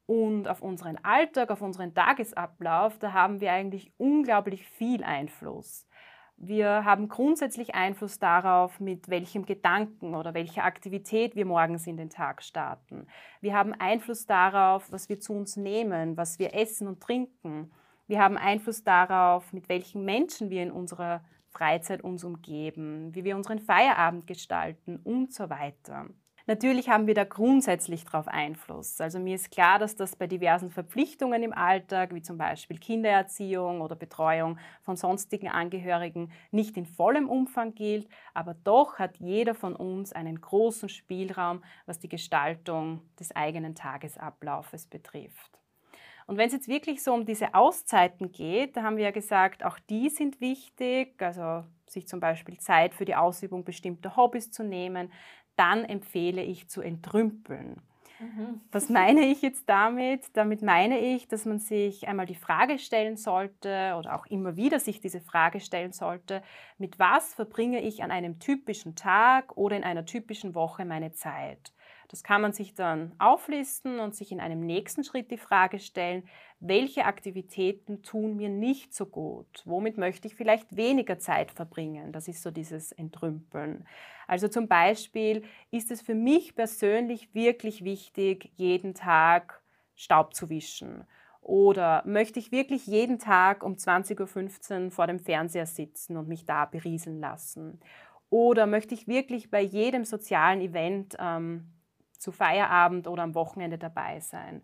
Und 0.05 0.49
auf 0.49 0.61
unseren 0.61 0.97
Alltag, 1.03 1.49
auf 1.49 1.61
unseren 1.61 1.93
Tagesablauf, 1.93 2.99
da 2.99 3.13
haben 3.13 3.39
wir 3.39 3.53
eigentlich 3.53 3.93
unglaublich 3.97 4.67
viel 4.67 5.01
Einfluss. 5.03 5.87
Wir 6.39 6.85
haben 6.85 7.09
grundsätzlich 7.09 7.73
Einfluss 7.73 8.19
darauf, 8.19 8.79
mit 8.79 9.09
welchem 9.09 9.47
Gedanken 9.47 10.13
oder 10.13 10.35
welcher 10.35 10.65
Aktivität 10.65 11.35
wir 11.35 11.47
morgens 11.47 11.87
in 11.87 11.97
den 11.97 12.11
Tag 12.11 12.43
starten. 12.43 13.07
Wir 13.41 13.55
haben 13.55 13.73
Einfluss 13.73 14.27
darauf, 14.27 14.91
was 14.91 15.09
wir 15.09 15.19
zu 15.19 15.33
uns 15.33 15.57
nehmen, 15.57 16.15
was 16.15 16.37
wir 16.37 16.53
essen 16.53 16.87
und 16.87 17.01
trinken. 17.01 17.71
Wir 18.05 18.21
haben 18.21 18.37
Einfluss 18.37 18.83
darauf, 18.83 19.51
mit 19.51 19.67
welchen 19.67 20.05
Menschen 20.05 20.51
wir 20.51 20.61
in 20.61 20.71
unserer 20.71 21.21
Freizeit 21.49 22.03
uns 22.03 22.23
umgeben, 22.23 23.15
wie 23.15 23.23
wir 23.23 23.35
unseren 23.35 23.57
Feierabend 23.57 24.27
gestalten 24.27 24.97
und 25.03 25.33
so 25.33 25.49
weiter. 25.49 26.05
Natürlich 26.49 26.87
haben 26.87 27.07
wir 27.07 27.13
da 27.13 27.25
grundsätzlich 27.25 28.05
darauf 28.05 28.29
Einfluss. 28.29 29.01
Also 29.01 29.19
mir 29.19 29.35
ist 29.35 29.51
klar, 29.51 29.79
dass 29.79 29.97
das 29.97 30.15
bei 30.15 30.27
diversen 30.27 30.71
Verpflichtungen 30.71 31.43
im 31.43 31.51
Alltag, 31.51 32.13
wie 32.13 32.21
zum 32.21 32.37
Beispiel 32.37 32.77
Kindererziehung 32.79 33.81
oder 33.81 33.97
Betreuung 33.97 34.57
von 34.81 34.95
sonstigen 34.95 35.49
Angehörigen, 35.49 36.31
nicht 36.51 36.77
in 36.77 36.85
vollem 36.85 37.27
Umfang 37.27 37.75
gilt, 37.75 38.07
aber 38.33 38.53
doch 38.53 38.97
hat 38.97 39.17
jeder 39.17 39.55
von 39.55 39.75
uns 39.75 40.13
einen 40.13 40.39
großen 40.39 40.87
Spielraum, 40.87 41.65
was 41.85 41.99
die 41.99 42.07
Gestaltung 42.07 43.01
des 43.19 43.35
eigenen 43.35 43.75
Tagesablaufes 43.75 44.87
betrifft. 44.87 45.59
Und 46.27 46.37
wenn 46.37 46.47
es 46.47 46.53
jetzt 46.53 46.69
wirklich 46.69 47.03
so 47.03 47.13
um 47.13 47.25
diese 47.25 47.55
Auszeiten 47.55 48.31
geht, 48.31 48.77
da 48.77 48.83
haben 48.83 48.95
wir 48.97 49.05
ja 49.05 49.11
gesagt, 49.11 49.65
auch 49.65 49.79
die 49.89 50.09
sind 50.09 50.39
wichtig, 50.39 51.21
also 51.21 51.65
sich 51.87 52.07
zum 52.07 52.19
Beispiel 52.19 52.57
Zeit 52.57 52.93
für 52.93 53.05
die 53.05 53.15
Ausübung 53.15 53.63
bestimmter 53.63 54.15
Hobbys 54.15 54.51
zu 54.51 54.63
nehmen, 54.63 55.11
dann 55.57 55.83
empfehle 55.85 56.43
ich 56.43 56.69
zu 56.69 56.81
entrümpeln. 56.81 57.81
Mhm. 58.19 58.61
Was 58.71 58.89
meine 58.89 59.25
ich 59.25 59.41
jetzt 59.41 59.69
damit? 59.69 60.35
Damit 60.35 60.61
meine 60.61 60.99
ich, 60.99 61.27
dass 61.27 61.45
man 61.45 61.59
sich 61.59 62.07
einmal 62.07 62.25
die 62.25 62.35
Frage 62.35 62.79
stellen 62.79 63.15
sollte 63.15 63.95
oder 63.97 64.15
auch 64.15 64.25
immer 64.25 64.55
wieder 64.57 64.79
sich 64.79 64.99
diese 64.99 65.21
Frage 65.21 65.59
stellen 65.61 65.93
sollte, 65.93 66.41
mit 66.77 66.99
was 66.99 67.33
verbringe 67.33 67.81
ich 67.81 68.03
an 68.03 68.11
einem 68.11 68.39
typischen 68.39 68.95
Tag 68.95 69.55
oder 69.57 69.77
in 69.77 69.83
einer 69.83 70.05
typischen 70.05 70.55
Woche 70.55 70.83
meine 70.85 71.13
Zeit? 71.13 71.73
Das 72.09 72.23
kann 72.23 72.41
man 72.41 72.53
sich 72.53 72.73
dann 72.73 73.13
auflisten 73.19 73.99
und 73.99 74.15
sich 74.15 74.31
in 74.31 74.39
einem 74.39 74.61
nächsten 74.61 75.03
Schritt 75.03 75.29
die 75.29 75.37
Frage 75.37 75.79
stellen, 75.79 76.23
welche 76.59 77.05
Aktivitäten 77.05 78.01
tun 78.01 78.37
mir 78.37 78.49
nicht 78.49 78.93
so 78.93 79.05
gut? 79.05 79.61
Womit 79.65 79.97
möchte 79.97 80.27
ich 80.27 80.35
vielleicht 80.35 80.77
weniger 80.77 81.19
Zeit 81.19 81.51
verbringen? 81.51 82.13
Das 82.13 82.29
ist 82.29 82.41
so 82.41 82.49
dieses 82.49 82.93
Entrümpeln. 82.93 83.85
Also 84.25 84.47
zum 84.47 84.67
Beispiel 84.67 85.43
ist 85.69 85.91
es 85.91 86.01
für 86.01 86.15
mich 86.15 86.55
persönlich 86.55 87.33
wirklich 87.35 87.83
wichtig, 87.83 88.51
jeden 88.55 88.93
Tag 88.93 89.61
Staub 89.95 90.33
zu 90.33 90.49
wischen. 90.49 91.03
Oder 91.41 92.03
möchte 92.05 92.39
ich 92.39 92.51
wirklich 92.51 92.87
jeden 92.87 93.19
Tag 93.19 93.63
um 93.63 93.73
20.15 93.75 94.85
Uhr 94.85 94.91
vor 94.91 95.07
dem 95.07 95.19
Fernseher 95.19 95.65
sitzen 95.65 96.17
und 96.17 96.27
mich 96.27 96.45
da 96.45 96.65
berieseln 96.65 97.19
lassen? 97.19 97.79
Oder 98.29 98.65
möchte 98.65 98.93
ich 98.93 99.07
wirklich 99.07 99.49
bei 99.49 99.61
jedem 99.61 100.03
sozialen 100.03 100.59
Event 100.59 101.15
ähm, 101.19 101.71
zu 102.17 102.31
Feierabend 102.31 103.07
oder 103.07 103.23
am 103.23 103.35
Wochenende 103.35 103.77
dabei 103.77 104.19
sein? 104.19 104.63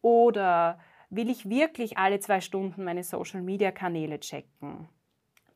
Oder 0.00 0.78
will 1.10 1.30
ich 1.30 1.48
wirklich 1.48 1.98
alle 1.98 2.20
zwei 2.20 2.40
Stunden 2.40 2.84
meine 2.84 3.04
Social-Media-Kanäle 3.04 4.20
checken? 4.20 4.88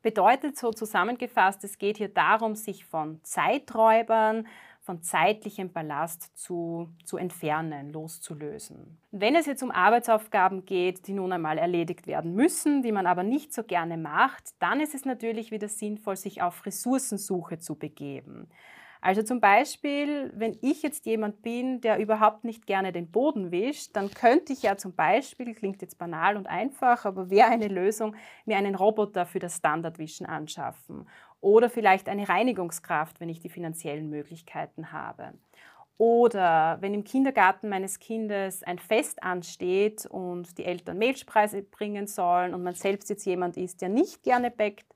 Bedeutet 0.03 0.57
so 0.57 0.71
zusammengefasst, 0.71 1.65
es 1.65 1.79
geht 1.79 1.97
hier 1.97 2.13
darum, 2.13 2.55
sich 2.55 2.85
von 2.85 3.21
Zeiträubern, 3.25 4.47
von 4.87 5.03
zeitlichem 5.03 5.73
Ballast 5.73 6.39
zu, 6.39 6.89
zu 7.05 7.17
entfernen, 7.17 7.91
loszulösen. 7.91 9.01
Wenn 9.11 9.35
es 9.35 9.47
jetzt 9.47 9.65
um 9.65 9.73
Arbeitsaufgaben 9.73 10.65
geht, 10.65 11.09
die 11.09 11.13
nun 11.13 11.33
einmal 11.33 11.59
erledigt 11.59 12.07
werden 12.07 12.35
müssen, 12.35 12.83
die 12.83 12.93
man 12.93 13.09
aber 13.09 13.25
nicht 13.25 13.53
so 13.53 13.65
gerne 13.65 13.97
macht, 13.97 14.51
dann 14.61 14.79
ist 14.79 14.95
es 14.95 15.05
natürlich 15.05 15.51
wieder 15.51 15.67
sinnvoll, 15.67 16.15
sich 16.15 16.41
auf 16.41 16.65
Ressourcensuche 16.65 17.59
zu 17.59 17.75
begeben. 17.75 18.49
Also 19.07 19.23
zum 19.23 19.41
Beispiel, 19.41 20.33
wenn 20.35 20.59
ich 20.63 20.83
jetzt 20.83 21.07
jemand 21.07 21.41
bin, 21.43 21.81
der 21.81 22.01
überhaupt 22.01 22.43
nicht 22.43 22.67
gerne 22.67 22.91
den 22.91 23.09
Boden 23.09 23.53
wischt, 23.53 23.95
dann 23.95 24.11
könnte 24.11 24.53
ich 24.53 24.65
ja 24.65 24.77
zum 24.77 24.97
Beispiel, 24.97 25.55
klingt 25.55 25.81
jetzt 25.81 25.97
banal 25.97 26.37
und 26.37 26.49
einfach, 26.49 27.05
aber 27.05 27.31
wäre 27.31 27.47
eine 27.47 27.69
Lösung, 27.69 28.17
mir 28.47 28.57
einen 28.57 28.75
Roboter 28.75 29.25
für 29.25 29.39
das 29.39 29.59
Standardwischen 29.59 30.27
anschaffen. 30.27 31.09
Oder 31.41 31.71
vielleicht 31.71 32.09
eine 32.09 32.29
Reinigungskraft, 32.29 33.21
wenn 33.21 33.29
ich 33.29 33.39
die 33.39 33.49
finanziellen 33.49 34.11
Möglichkeiten 34.11 34.91
habe. 34.91 35.35
Oder 35.99 36.79
wenn 36.81 36.93
im 36.93 37.05
Kindergarten 37.05 37.69
meines 37.69 38.01
Kindes 38.01 38.65
ein 38.65 38.81
Fest 38.81 39.23
ansteht 39.23 40.05
und 40.07 40.59
die 40.59 40.65
Eltern 40.65 40.99
Mehlspeise 40.99 41.63
bringen 41.63 42.09
sollen 42.09 42.55
und 42.55 42.65
man 42.65 42.75
selbst 42.75 43.09
jetzt 43.09 43.25
jemand 43.25 43.57
ist, 43.57 43.83
der 43.83 43.89
nicht 43.89 44.25
gerne 44.25 44.51
bäckt, 44.51 44.93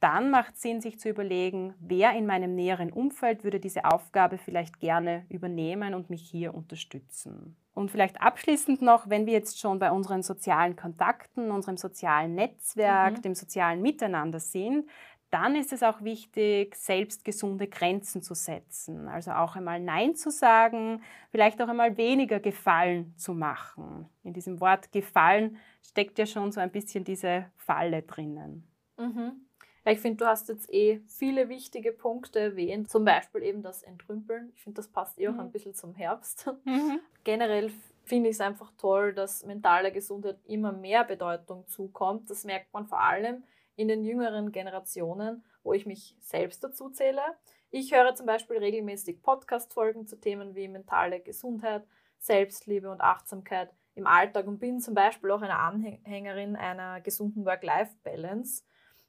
dann 0.00 0.30
macht 0.30 0.54
es 0.54 0.62
Sinn, 0.62 0.80
sich 0.80 1.00
zu 1.00 1.08
überlegen, 1.08 1.74
wer 1.80 2.12
in 2.12 2.26
meinem 2.26 2.54
näheren 2.54 2.92
Umfeld 2.92 3.42
würde 3.42 3.58
diese 3.58 3.84
Aufgabe 3.84 4.38
vielleicht 4.38 4.78
gerne 4.80 5.26
übernehmen 5.28 5.94
und 5.94 6.08
mich 6.10 6.22
hier 6.22 6.54
unterstützen. 6.54 7.56
Und 7.74 7.90
vielleicht 7.90 8.20
abschließend 8.20 8.82
noch, 8.82 9.08
wenn 9.08 9.26
wir 9.26 9.32
jetzt 9.32 9.58
schon 9.58 9.78
bei 9.78 9.90
unseren 9.90 10.22
sozialen 10.22 10.76
Kontakten, 10.76 11.50
unserem 11.50 11.76
sozialen 11.76 12.34
Netzwerk, 12.34 13.18
mhm. 13.18 13.22
dem 13.22 13.34
sozialen 13.34 13.82
Miteinander 13.82 14.40
sind, 14.40 14.88
dann 15.30 15.56
ist 15.56 15.72
es 15.72 15.82
auch 15.82 16.02
wichtig, 16.02 16.74
selbst 16.74 17.24
gesunde 17.24 17.68
Grenzen 17.68 18.22
zu 18.22 18.34
setzen. 18.34 19.08
Also 19.08 19.32
auch 19.32 19.56
einmal 19.56 19.78
Nein 19.78 20.14
zu 20.14 20.30
sagen, 20.30 21.02
vielleicht 21.30 21.60
auch 21.60 21.68
einmal 21.68 21.96
weniger 21.96 22.40
Gefallen 22.40 23.14
zu 23.16 23.34
machen. 23.34 24.08
In 24.22 24.32
diesem 24.32 24.60
Wort 24.60 24.90
Gefallen 24.90 25.58
steckt 25.86 26.18
ja 26.18 26.26
schon 26.26 26.50
so 26.50 26.60
ein 26.60 26.72
bisschen 26.72 27.04
diese 27.04 27.46
Falle 27.56 28.02
drinnen. 28.02 28.66
Mhm. 28.96 29.47
Ich 29.84 30.00
finde, 30.00 30.24
du 30.24 30.26
hast 30.26 30.48
jetzt 30.48 30.72
eh 30.72 31.00
viele 31.06 31.48
wichtige 31.48 31.92
Punkte 31.92 32.40
erwähnt, 32.40 32.90
zum 32.90 33.04
Beispiel 33.04 33.42
eben 33.42 33.62
das 33.62 33.82
Entrümpeln. 33.82 34.52
Ich 34.54 34.62
finde, 34.62 34.76
das 34.76 34.88
passt 34.88 35.18
eh 35.18 35.28
auch 35.28 35.32
mhm. 35.32 35.40
ein 35.40 35.52
bisschen 35.52 35.74
zum 35.74 35.94
Herbst. 35.94 36.50
Mhm. 36.64 37.00
Generell 37.24 37.70
finde 38.04 38.30
ich 38.30 38.36
es 38.36 38.40
einfach 38.40 38.72
toll, 38.78 39.12
dass 39.12 39.44
mentale 39.44 39.92
Gesundheit 39.92 40.38
immer 40.46 40.72
mehr 40.72 41.04
Bedeutung 41.04 41.66
zukommt. 41.68 42.30
Das 42.30 42.44
merkt 42.44 42.72
man 42.72 42.86
vor 42.86 43.00
allem 43.00 43.44
in 43.76 43.88
den 43.88 44.04
jüngeren 44.04 44.50
Generationen, 44.50 45.44
wo 45.62 45.72
ich 45.72 45.86
mich 45.86 46.16
selbst 46.20 46.64
dazu 46.64 46.90
zähle. 46.90 47.22
Ich 47.70 47.92
höre 47.92 48.14
zum 48.14 48.26
Beispiel 48.26 48.56
regelmäßig 48.56 49.22
Podcast-Folgen 49.22 50.06
zu 50.06 50.18
Themen 50.18 50.54
wie 50.54 50.68
mentale 50.68 51.20
Gesundheit, 51.20 51.84
Selbstliebe 52.18 52.90
und 52.90 53.02
Achtsamkeit 53.02 53.70
im 53.94 54.06
Alltag 54.06 54.46
und 54.46 54.58
bin 54.58 54.80
zum 54.80 54.94
Beispiel 54.94 55.30
auch 55.30 55.42
eine 55.42 55.58
Anhängerin 55.58 56.56
einer 56.56 57.00
gesunden 57.00 57.44
Work-Life-Balance. 57.44 58.64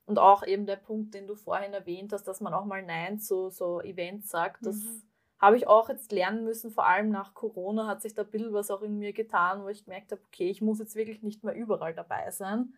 Und 0.10 0.18
auch 0.18 0.44
eben 0.44 0.66
der 0.66 0.78
Punkt, 0.78 1.14
den 1.14 1.28
du 1.28 1.36
vorhin 1.36 1.72
erwähnt 1.72 2.14
hast, 2.14 2.24
dass 2.24 2.42
man 2.42 2.52
auch 2.52 2.66
mal 2.66 2.82
Nein 2.82 3.20
zu 3.20 3.52
so 3.52 3.80
Events 3.80 4.30
sagt, 4.30 4.66
das 4.66 4.78
mhm. 4.78 5.04
habe 5.38 5.56
ich 5.56 5.68
auch 5.68 5.88
jetzt 5.88 6.12
lernen 6.12 6.46
müssen, 6.46 6.72
vor 6.72 6.88
allem 6.88 7.12
nach 7.12 7.36
Corona 7.36 7.86
hat 7.86 8.02
sich 8.02 8.16
da 8.16 8.24
ein 8.24 8.32
bisschen 8.32 8.52
was 8.52 8.72
auch 8.72 8.82
in 8.82 8.98
mir 8.98 9.14
getan, 9.14 9.64
wo 9.64 9.68
ich 9.68 9.86
gemerkt 9.86 10.12
habe, 10.12 10.24
okay, 10.26 10.50
ich 10.50 10.64
muss 10.64 10.80
jetzt 10.80 10.96
wirklich 10.96 11.22
nicht 11.22 11.44
mehr 11.44 11.54
überall 11.54 11.94
dabei 11.94 12.32
sein. 12.32 12.74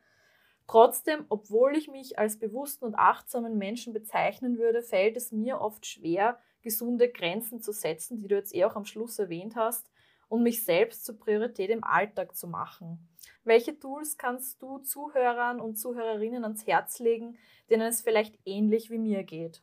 Trotzdem, 0.68 1.26
obwohl 1.30 1.78
ich 1.78 1.88
mich 1.88 2.20
als 2.20 2.38
bewussten 2.38 2.84
und 2.84 2.96
achtsamen 2.96 3.58
Menschen 3.58 3.94
bezeichnen 3.94 4.58
würde, 4.58 4.82
fällt 4.82 5.16
es 5.16 5.32
mir 5.32 5.62
oft 5.62 5.86
schwer, 5.86 6.38
gesunde 6.62 7.10
Grenzen 7.10 7.62
zu 7.62 7.72
setzen, 7.72 8.18
die 8.18 8.28
du 8.28 8.36
jetzt 8.36 8.54
eh 8.54 8.66
auch 8.66 8.76
am 8.76 8.84
Schluss 8.84 9.20
erwähnt 9.20 9.56
hast, 9.56 9.90
und 10.32 10.44
mich 10.44 10.64
selbst 10.64 11.06
zur 11.06 11.20
Priorität 11.20 11.70
im 11.70 11.84
Alltag 11.84 12.36
zu 12.38 12.48
machen. 12.48 13.06
Welche 13.44 13.78
Tools 13.78 14.18
kannst 14.18 14.62
du 14.62 14.78
Zuhörern 14.78 15.60
und 15.60 15.76
Zuhörerinnen 15.76 16.44
ans 16.44 16.66
Herz 16.66 17.00
legen, 17.00 17.38
denen 17.70 17.88
es 17.88 18.02
vielleicht 18.02 18.40
ähnlich 18.46 18.90
wie 18.90 18.98
mir 18.98 19.24
geht? 19.24 19.62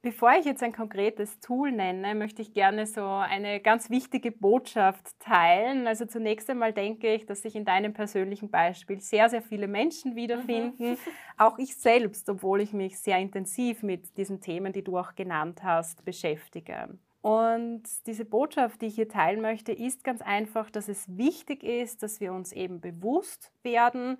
Bevor 0.00 0.32
ich 0.38 0.46
jetzt 0.46 0.62
ein 0.62 0.72
konkretes 0.72 1.40
Tool 1.40 1.70
nenne, 1.70 2.14
möchte 2.14 2.40
ich 2.40 2.54
gerne 2.54 2.86
so 2.86 3.04
eine 3.04 3.60
ganz 3.60 3.90
wichtige 3.90 4.32
Botschaft 4.32 5.20
teilen. 5.20 5.86
Also 5.86 6.06
zunächst 6.06 6.48
einmal 6.48 6.72
denke 6.72 7.12
ich, 7.14 7.26
dass 7.26 7.42
sich 7.42 7.54
in 7.54 7.66
deinem 7.66 7.92
persönlichen 7.92 8.50
Beispiel 8.50 9.00
sehr, 9.00 9.28
sehr 9.28 9.42
viele 9.42 9.68
Menschen 9.68 10.16
wiederfinden. 10.16 10.92
Mhm. 10.92 10.98
Auch 11.36 11.58
ich 11.58 11.76
selbst, 11.76 12.30
obwohl 12.30 12.62
ich 12.62 12.72
mich 12.72 12.98
sehr 12.98 13.18
intensiv 13.18 13.82
mit 13.82 14.16
diesen 14.16 14.40
Themen, 14.40 14.72
die 14.72 14.82
du 14.82 14.96
auch 14.96 15.14
genannt 15.14 15.62
hast, 15.62 16.02
beschäftige. 16.06 16.88
Und 17.22 17.82
diese 18.06 18.24
Botschaft, 18.24 18.80
die 18.80 18.86
ich 18.86 18.94
hier 18.94 19.08
teilen 19.08 19.42
möchte, 19.42 19.72
ist 19.72 20.04
ganz 20.04 20.22
einfach, 20.22 20.70
dass 20.70 20.88
es 20.88 21.18
wichtig 21.18 21.62
ist, 21.62 22.02
dass 22.02 22.20
wir 22.20 22.32
uns 22.32 22.52
eben 22.52 22.80
bewusst 22.80 23.52
werden, 23.62 24.18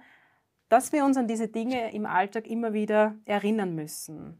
dass 0.69 0.92
wir 0.92 1.04
uns 1.04 1.16
an 1.16 1.26
diese 1.26 1.49
Dinge 1.49 1.92
im 1.92 2.04
Alltag 2.04 2.47
immer 2.47 2.73
wieder 2.75 3.16
erinnern 3.25 3.75
müssen. 3.75 4.38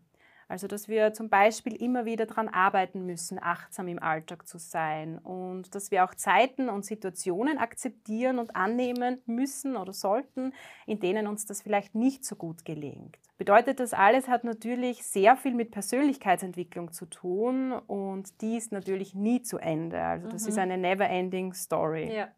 Also, 0.51 0.67
dass 0.67 0.89
wir 0.89 1.13
zum 1.13 1.29
Beispiel 1.29 1.81
immer 1.81 2.07
wieder 2.07 2.27
daran 2.27 2.49
arbeiten 2.49 3.07
müssen, 3.07 3.39
achtsam 3.41 3.87
im 3.87 4.03
Alltag 4.03 4.49
zu 4.49 4.59
sein 4.59 5.19
und 5.19 5.77
dass 5.77 5.93
wir 5.93 6.05
auch 6.05 6.13
Zeiten 6.13 6.69
und 6.69 6.85
Situationen 6.85 7.57
akzeptieren 7.57 8.41
und 8.41 8.57
annehmen 8.57 9.23
müssen 9.27 9.77
oder 9.77 9.93
sollten, 9.93 10.53
in 10.87 10.99
denen 10.99 11.29
uns 11.29 11.47
das 11.47 11.63
vielleicht 11.63 11.95
nicht 11.95 12.25
so 12.25 12.35
gut 12.35 12.65
gelingt. 12.65 13.17
Bedeutet 13.39 13.79
das 13.79 13.95
alles 13.95 14.27
hat 14.27 14.43
natürlich 14.43 15.05
sehr 15.05 15.37
viel 15.37 15.55
mit 15.55 15.71
Persönlichkeitsentwicklung 15.71 16.93
zu 16.93 17.07
tun 17.07 17.71
und 17.73 18.41
die 18.43 18.57
ist 18.57 18.73
natürlich 18.73 19.15
nie 19.15 19.43
zu 19.43 19.59
Ende. 19.59 20.03
Also 20.03 20.27
das 20.27 20.43
mhm. 20.43 20.49
ist 20.49 20.59
eine 20.59 20.79
never-ending 20.79 21.55
Story. 21.55 22.13
Ja. 22.13 22.29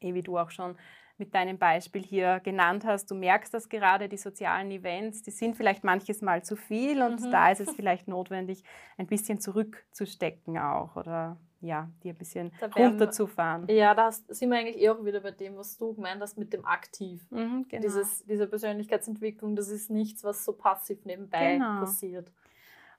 Eh, 0.00 0.14
wie 0.14 0.22
du 0.22 0.38
auch 0.38 0.50
schon 0.50 0.76
mit 1.16 1.34
deinem 1.34 1.58
Beispiel 1.58 2.02
hier 2.02 2.40
genannt 2.40 2.84
hast. 2.84 3.10
Du 3.10 3.14
merkst 3.14 3.54
das 3.54 3.68
gerade, 3.68 4.08
die 4.08 4.16
sozialen 4.16 4.70
Events, 4.70 5.22
die 5.22 5.30
sind 5.30 5.56
vielleicht 5.56 5.84
manches 5.84 6.22
Mal 6.22 6.42
zu 6.42 6.56
viel 6.56 7.02
und 7.02 7.20
mhm. 7.20 7.30
da 7.30 7.50
ist 7.50 7.60
es 7.60 7.70
vielleicht 7.70 8.08
notwendig, 8.08 8.64
ein 8.98 9.06
bisschen 9.06 9.40
zurückzustecken 9.40 10.58
auch 10.58 10.96
oder 10.96 11.36
ja, 11.60 11.88
die 12.02 12.10
ein 12.10 12.16
bisschen 12.16 12.52
runterzufahren. 12.76 13.66
Ja, 13.68 13.94
da 13.94 14.12
sind 14.12 14.50
wir 14.50 14.58
eigentlich 14.58 14.80
eh 14.82 14.90
auch 14.90 15.02
wieder 15.04 15.20
bei 15.20 15.30
dem, 15.30 15.56
was 15.56 15.78
du 15.78 15.94
gemeint 15.94 16.20
hast 16.20 16.36
mit 16.36 16.52
dem 16.52 16.64
Aktiv. 16.64 17.26
Mhm, 17.30 17.66
genau. 17.68 17.82
Dieses, 17.82 18.24
diese 18.26 18.46
Persönlichkeitsentwicklung, 18.46 19.56
das 19.56 19.68
ist 19.68 19.90
nichts, 19.90 20.24
was 20.24 20.44
so 20.44 20.52
passiv 20.52 21.04
nebenbei 21.04 21.54
genau. 21.54 21.80
passiert. 21.80 22.30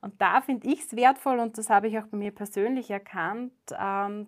Und 0.01 0.19
da 0.21 0.41
finde 0.41 0.67
ich 0.67 0.81
es 0.81 0.95
wertvoll 0.95 1.39
und 1.39 1.57
das 1.57 1.69
habe 1.69 1.87
ich 1.87 1.97
auch 1.99 2.07
bei 2.07 2.17
mir 2.17 2.31
persönlich 2.31 2.89
erkannt, 2.89 3.53
ähm, 3.79 4.27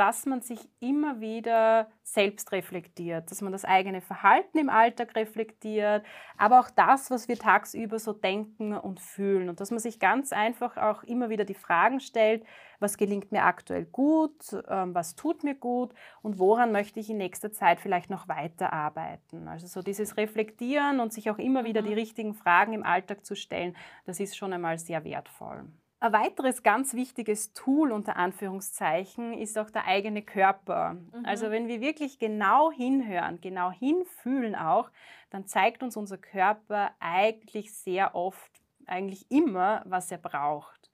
dass 0.00 0.24
man 0.24 0.40
sich 0.40 0.60
immer 0.80 1.20
wieder 1.20 1.90
selbst 2.02 2.52
reflektiert, 2.52 3.30
dass 3.30 3.42
man 3.42 3.52
das 3.52 3.66
eigene 3.66 4.00
Verhalten 4.00 4.56
im 4.56 4.70
Alltag 4.70 5.14
reflektiert, 5.14 6.06
aber 6.38 6.60
auch 6.60 6.70
das, 6.70 7.10
was 7.10 7.28
wir 7.28 7.36
tagsüber 7.36 7.98
so 7.98 8.14
denken 8.14 8.72
und 8.72 8.98
fühlen 8.98 9.50
und 9.50 9.60
dass 9.60 9.70
man 9.70 9.78
sich 9.78 10.00
ganz 10.00 10.32
einfach 10.32 10.78
auch 10.78 11.02
immer 11.02 11.28
wieder 11.28 11.44
die 11.44 11.52
Fragen 11.52 12.00
stellt, 12.00 12.46
was 12.78 12.96
gelingt 12.96 13.30
mir 13.30 13.44
aktuell 13.44 13.84
gut, 13.84 14.56
ähm, 14.68 14.94
was 14.94 15.16
tut 15.16 15.44
mir 15.44 15.54
gut 15.54 15.92
und 16.22 16.38
woran 16.38 16.72
möchte 16.72 16.98
ich 16.98 17.10
in 17.10 17.18
nächster 17.18 17.52
Zeit 17.52 17.78
vielleicht 17.78 18.08
noch 18.08 18.26
weiterarbeiten. 18.26 19.48
Also 19.48 19.66
so 19.66 19.82
dieses 19.82 20.16
Reflektieren 20.16 21.00
und 21.00 21.12
sich 21.12 21.28
auch 21.28 21.38
immer 21.38 21.64
wieder 21.64 21.82
die 21.82 21.90
mhm. 21.90 21.96
richtigen 21.96 22.32
Fragen 22.32 22.72
im 22.72 22.84
Alltag 22.84 23.26
zu 23.26 23.36
stellen, 23.36 23.76
das 24.06 24.18
ist 24.18 24.34
schon 24.34 24.54
einmal 24.54 24.78
sehr 24.78 25.04
wertvoll. 25.04 25.66
Ein 26.02 26.14
weiteres 26.14 26.62
ganz 26.62 26.94
wichtiges 26.94 27.52
Tool 27.52 27.92
unter 27.92 28.16
Anführungszeichen 28.16 29.34
ist 29.34 29.58
auch 29.58 29.68
der 29.68 29.84
eigene 29.86 30.22
Körper. 30.22 30.94
Mhm. 30.94 31.26
Also 31.26 31.50
wenn 31.50 31.68
wir 31.68 31.82
wirklich 31.82 32.18
genau 32.18 32.72
hinhören, 32.72 33.40
genau 33.42 33.70
hinfühlen 33.70 34.54
auch, 34.54 34.90
dann 35.28 35.46
zeigt 35.46 35.82
uns 35.82 35.98
unser 35.98 36.16
Körper 36.16 36.92
eigentlich 37.00 37.74
sehr 37.74 38.14
oft, 38.14 38.50
eigentlich 38.86 39.30
immer, 39.30 39.82
was 39.84 40.10
er 40.10 40.18
braucht. 40.18 40.90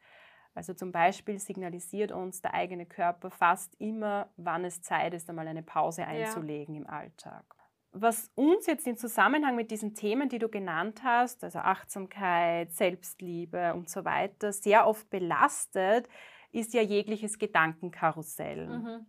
Also 0.57 0.75
zum 0.75 0.91
Beispiel 0.91 1.39
signalisiert 1.39 2.11
uns 2.11 2.43
der 2.43 2.55
eigene 2.55 2.85
Körper 2.85 3.31
fast 3.31 3.77
immer, 3.81 4.29
wann 4.37 4.65
es 4.65 4.83
Zeit 4.83 5.15
ist, 5.15 5.31
einmal 5.31 5.47
eine 5.47 5.63
Pause 5.63 6.05
einzulegen 6.05 6.75
ja. 6.75 6.81
im 6.81 6.87
Alltag 6.89 7.56
was 8.01 8.31
uns 8.35 8.67
jetzt 8.67 8.87
im 8.87 8.97
Zusammenhang 8.97 9.57
mit 9.57 9.71
diesen 9.71 9.95
Themen, 9.95 10.29
die 10.29 10.39
du 10.39 10.49
genannt 10.49 11.03
hast, 11.03 11.43
also 11.45 11.59
Achtsamkeit, 11.61 12.73
Selbstliebe 12.73 13.75
und 13.75 13.89
so 13.89 14.05
weiter, 14.05 14.53
sehr 14.53 14.87
oft 14.87 15.09
belastet, 15.11 16.09
ist 16.53 16.75
ja 16.75 16.83
jegliches 16.83 17.39
Gedankenkarussell. 17.39 18.67
Mhm. 18.67 19.07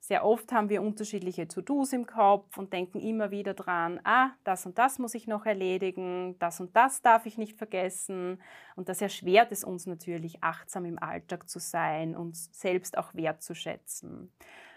Sehr 0.00 0.22
oft 0.22 0.52
haben 0.52 0.68
wir 0.68 0.82
unterschiedliche 0.82 1.48
To-Dos 1.48 1.94
im 1.94 2.06
Kopf 2.06 2.58
und 2.58 2.74
denken 2.74 3.00
immer 3.00 3.30
wieder 3.30 3.54
dran, 3.54 4.00
ah, 4.04 4.32
das 4.44 4.66
und 4.66 4.76
das 4.76 4.98
muss 4.98 5.14
ich 5.14 5.26
noch 5.26 5.46
erledigen, 5.46 6.38
das 6.40 6.60
und 6.60 6.76
das 6.76 7.00
darf 7.00 7.24
ich 7.24 7.38
nicht 7.38 7.56
vergessen. 7.56 8.38
Und 8.76 8.90
das 8.90 9.00
erschwert 9.00 9.50
es 9.50 9.64
uns 9.64 9.86
natürlich, 9.86 10.42
achtsam 10.42 10.84
im 10.84 10.98
Alltag 10.98 11.48
zu 11.48 11.58
sein 11.58 12.14
und 12.14 12.36
selbst 12.36 12.98
auch 12.98 13.14
wertzuschätzen. 13.14 14.30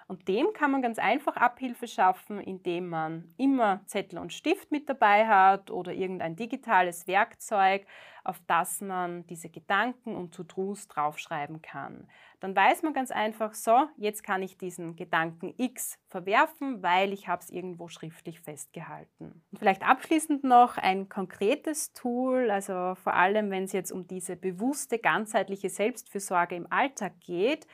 Und 0.07 0.29
dem 0.29 0.53
kann 0.53 0.71
man 0.71 0.81
ganz 0.81 0.99
einfach 0.99 1.35
Abhilfe 1.35 1.85
schaffen, 1.85 2.39
indem 2.39 2.87
man 2.87 3.33
immer 3.35 3.81
Zettel 3.87 4.19
und 4.19 4.31
Stift 4.31 4.71
mit 4.71 4.87
dabei 4.87 5.27
hat 5.27 5.69
oder 5.69 5.93
irgendein 5.93 6.37
digitales 6.37 7.07
Werkzeug, 7.07 7.85
auf 8.23 8.39
das 8.47 8.79
man 8.79 9.27
diese 9.27 9.49
Gedanken 9.49 10.15
und 10.15 10.33
To-Dos 10.33 10.87
draufschreiben 10.87 11.61
kann. 11.61 12.07
Dann 12.39 12.55
weiß 12.55 12.83
man 12.83 12.93
ganz 12.93 13.11
einfach, 13.11 13.53
so, 13.53 13.87
jetzt 13.97 14.23
kann 14.23 14.43
ich 14.43 14.57
diesen 14.57 14.95
Gedanken 14.95 15.53
X 15.57 15.99
verwerfen, 16.07 16.83
weil 16.83 17.11
ich 17.11 17.27
habe 17.27 17.41
es 17.41 17.49
irgendwo 17.49 17.89
schriftlich 17.89 18.39
festgehalten. 18.39 19.43
Und 19.51 19.57
vielleicht 19.57 19.85
abschließend 19.85 20.43
noch 20.43 20.77
ein 20.77 21.09
konkretes 21.09 21.91
Tool, 21.93 22.49
also 22.49 22.95
vor 22.95 23.13
allem, 23.13 23.49
wenn 23.49 23.63
es 23.63 23.73
jetzt 23.73 23.91
um 23.91 24.07
diese 24.07 24.37
bewusste, 24.37 24.99
ganzheitliche 24.99 25.69
Selbstfürsorge 25.69 26.55
im 26.55 26.71
Alltag 26.71 27.19
geht, 27.19 27.67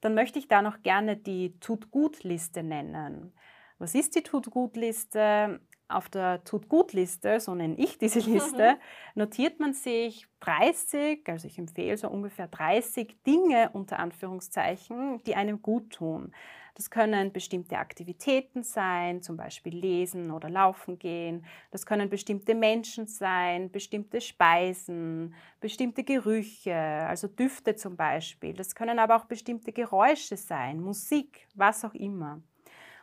dann 0.00 0.14
möchte 0.14 0.38
ich 0.38 0.48
da 0.48 0.62
noch 0.62 0.82
gerne 0.82 1.16
die 1.16 1.58
Tut-Gut-Liste 1.60 2.62
nennen. 2.62 3.32
Was 3.78 3.94
ist 3.94 4.16
die 4.16 4.22
Tut-Gut-Liste? 4.22 5.60
Auf 5.88 6.10
der 6.10 6.44
Tut-Gut-Liste, 6.44 7.40
so 7.40 7.54
nenne 7.54 7.76
ich 7.78 7.96
diese 7.96 8.18
Liste, 8.20 8.72
mhm. 8.72 8.78
notiert 9.14 9.58
man 9.58 9.72
sich 9.72 10.26
30, 10.40 11.26
also 11.28 11.46
ich 11.46 11.58
empfehle 11.58 11.96
so 11.96 12.08
ungefähr 12.08 12.46
30 12.46 13.16
Dinge 13.26 13.70
unter 13.72 13.98
Anführungszeichen, 13.98 15.22
die 15.24 15.34
einem 15.34 15.62
gut 15.62 15.90
tun. 15.90 16.32
Das 16.78 16.90
können 16.90 17.32
bestimmte 17.32 17.76
Aktivitäten 17.78 18.62
sein, 18.62 19.20
zum 19.20 19.36
Beispiel 19.36 19.74
lesen 19.76 20.30
oder 20.30 20.48
laufen 20.48 20.96
gehen. 20.96 21.44
Das 21.72 21.86
können 21.86 22.08
bestimmte 22.08 22.54
Menschen 22.54 23.08
sein, 23.08 23.72
bestimmte 23.72 24.20
Speisen, 24.20 25.34
bestimmte 25.58 26.04
Gerüche, 26.04 26.76
also 26.76 27.26
Düfte 27.26 27.74
zum 27.74 27.96
Beispiel. 27.96 28.54
Das 28.54 28.76
können 28.76 29.00
aber 29.00 29.16
auch 29.16 29.24
bestimmte 29.24 29.72
Geräusche 29.72 30.36
sein, 30.36 30.80
Musik, 30.80 31.48
was 31.56 31.84
auch 31.84 31.94
immer. 31.94 32.42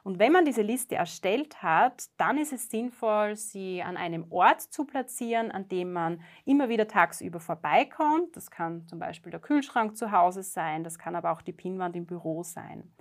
Und 0.05 0.19
wenn 0.19 0.31
man 0.31 0.45
diese 0.45 0.61
Liste 0.61 0.93
erstellt 0.93 1.63
hat, 1.63 2.09
dann 2.17 2.37
ist 2.37 2.53
es 2.53 2.69
sinnvoll, 2.69 3.35
sie 3.35 3.81
an 3.81 3.97
einem 3.97 4.31
Ort 4.31 4.61
zu 4.61 4.85
platzieren, 4.85 5.49
an 5.49 5.67
dem 5.67 5.93
man 5.93 6.21
immer 6.45 6.69
wieder 6.69 6.87
tagsüber 6.87 7.39
vorbeikommt. 7.39 8.35
Das 8.35 8.51
kann 8.51 8.85
zum 8.85 8.99
Beispiel 8.99 9.31
der 9.31 9.39
Kühlschrank 9.39 9.97
zu 9.97 10.11
Hause 10.11 10.43
sein, 10.43 10.83
das 10.83 10.99
kann 10.99 11.15
aber 11.15 11.31
auch 11.31 11.41
die 11.41 11.53
Pinnwand 11.53 11.95
im 11.95 12.05
Büro 12.05 12.43
sein. 12.43 12.93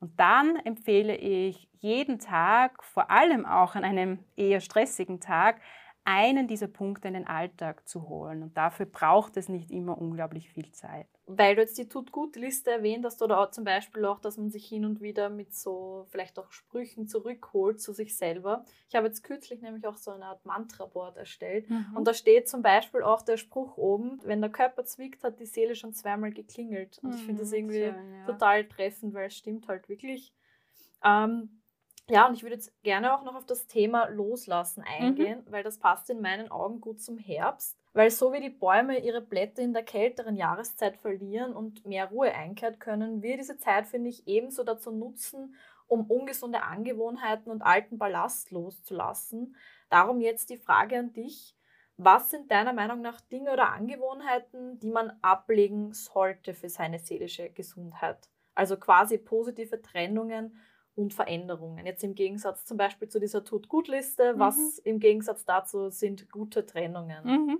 Und 0.00 0.20
dann 0.20 0.56
empfehle 0.56 1.16
ich 1.16 1.66
jeden 1.78 2.18
Tag, 2.18 2.84
vor 2.84 3.10
allem 3.10 3.46
auch 3.46 3.74
an 3.74 3.82
einem 3.84 4.18
eher 4.36 4.60
stressigen 4.60 5.18
Tag, 5.18 5.62
einen 6.04 6.46
dieser 6.46 6.68
Punkte 6.68 7.08
in 7.08 7.14
den 7.14 7.26
Alltag 7.26 7.88
zu 7.88 8.06
holen. 8.06 8.42
Und 8.42 8.58
dafür 8.58 8.84
braucht 8.84 9.38
es 9.38 9.48
nicht 9.48 9.70
immer 9.70 9.96
unglaublich 9.96 10.50
viel 10.50 10.70
Zeit. 10.72 11.08
Weil 11.38 11.54
du 11.54 11.62
jetzt 11.62 11.78
die 11.78 11.88
Tut-Gut-Liste 11.88 12.70
erwähnt 12.70 13.04
hast 13.04 13.22
oder 13.22 13.40
auch 13.40 13.50
zum 13.50 13.64
Beispiel 13.64 14.04
auch, 14.04 14.20
dass 14.20 14.36
man 14.36 14.50
sich 14.50 14.66
hin 14.66 14.84
und 14.84 15.00
wieder 15.00 15.28
mit 15.28 15.54
so 15.54 16.06
vielleicht 16.10 16.38
auch 16.38 16.50
Sprüchen 16.52 17.08
zurückholt 17.08 17.80
zu 17.80 17.92
sich 17.92 18.16
selber. 18.16 18.64
Ich 18.88 18.94
habe 18.94 19.06
jetzt 19.06 19.22
kürzlich 19.22 19.60
nämlich 19.60 19.86
auch 19.86 19.96
so 19.96 20.10
eine 20.10 20.26
Art 20.26 20.44
Mantra-Board 20.44 21.16
erstellt 21.16 21.68
mhm. 21.68 21.94
und 21.94 22.06
da 22.06 22.14
steht 22.14 22.48
zum 22.48 22.62
Beispiel 22.62 23.02
auch 23.02 23.22
der 23.22 23.36
Spruch 23.36 23.76
oben, 23.76 24.20
wenn 24.24 24.40
der 24.40 24.50
Körper 24.50 24.84
zwickt, 24.84 25.24
hat 25.24 25.40
die 25.40 25.46
Seele 25.46 25.74
schon 25.74 25.92
zweimal 25.92 26.32
geklingelt. 26.32 26.98
Und 27.02 27.10
mhm, 27.10 27.16
ich 27.16 27.24
finde 27.24 27.42
das 27.42 27.52
irgendwie 27.52 27.84
schön, 27.84 28.12
ja. 28.12 28.26
total 28.26 28.64
treffend, 28.66 29.14
weil 29.14 29.28
es 29.28 29.36
stimmt 29.36 29.68
halt 29.68 29.88
wirklich. 29.88 30.32
Ähm, 31.04 31.60
ja, 32.10 32.26
und 32.26 32.34
ich 32.34 32.42
würde 32.42 32.56
jetzt 32.56 32.72
gerne 32.82 33.14
auch 33.14 33.22
noch 33.22 33.36
auf 33.36 33.46
das 33.46 33.66
Thema 33.66 34.08
Loslassen 34.08 34.82
eingehen, 34.82 35.44
mhm. 35.46 35.52
weil 35.52 35.62
das 35.62 35.78
passt 35.78 36.10
in 36.10 36.20
meinen 36.20 36.50
Augen 36.50 36.80
gut 36.80 37.00
zum 37.00 37.18
Herbst. 37.18 37.79
Weil 37.92 38.10
so 38.10 38.32
wie 38.32 38.40
die 38.40 38.50
Bäume 38.50 39.00
ihre 39.00 39.20
Blätter 39.20 39.62
in 39.62 39.72
der 39.72 39.82
kälteren 39.82 40.36
Jahreszeit 40.36 40.96
verlieren 40.96 41.52
und 41.52 41.84
mehr 41.86 42.06
Ruhe 42.06 42.32
einkehrt, 42.32 42.78
können 42.78 43.22
wir 43.22 43.36
diese 43.36 43.58
Zeit, 43.58 43.88
finde 43.88 44.10
ich, 44.10 44.28
ebenso 44.28 44.62
dazu 44.62 44.92
nutzen, 44.92 45.56
um 45.88 46.08
ungesunde 46.08 46.62
Angewohnheiten 46.62 47.50
und 47.50 47.62
alten 47.62 47.98
Ballast 47.98 48.52
loszulassen. 48.52 49.56
Darum 49.88 50.20
jetzt 50.20 50.50
die 50.50 50.58
Frage 50.58 50.98
an 50.98 51.12
dich. 51.12 51.56
Was 51.96 52.30
sind 52.30 52.50
deiner 52.50 52.72
Meinung 52.72 53.02
nach 53.02 53.20
Dinge 53.20 53.52
oder 53.52 53.72
Angewohnheiten, 53.72 54.78
die 54.78 54.90
man 54.90 55.12
ablegen 55.20 55.92
sollte 55.92 56.54
für 56.54 56.68
seine 56.68 57.00
seelische 57.00 57.50
Gesundheit? 57.50 58.30
Also 58.54 58.76
quasi 58.76 59.18
positive 59.18 59.82
Trennungen 59.82 60.56
und 60.94 61.12
Veränderungen. 61.12 61.84
Jetzt 61.84 62.04
im 62.04 62.14
Gegensatz 62.14 62.64
zum 62.64 62.76
Beispiel 62.76 63.08
zu 63.08 63.18
dieser 63.18 63.44
Tut-Gut-Liste, 63.44 64.34
mhm. 64.34 64.38
was 64.38 64.78
im 64.78 65.00
Gegensatz 65.00 65.44
dazu 65.44 65.90
sind 65.90 66.30
gute 66.30 66.64
Trennungen. 66.64 67.24
Mhm. 67.24 67.58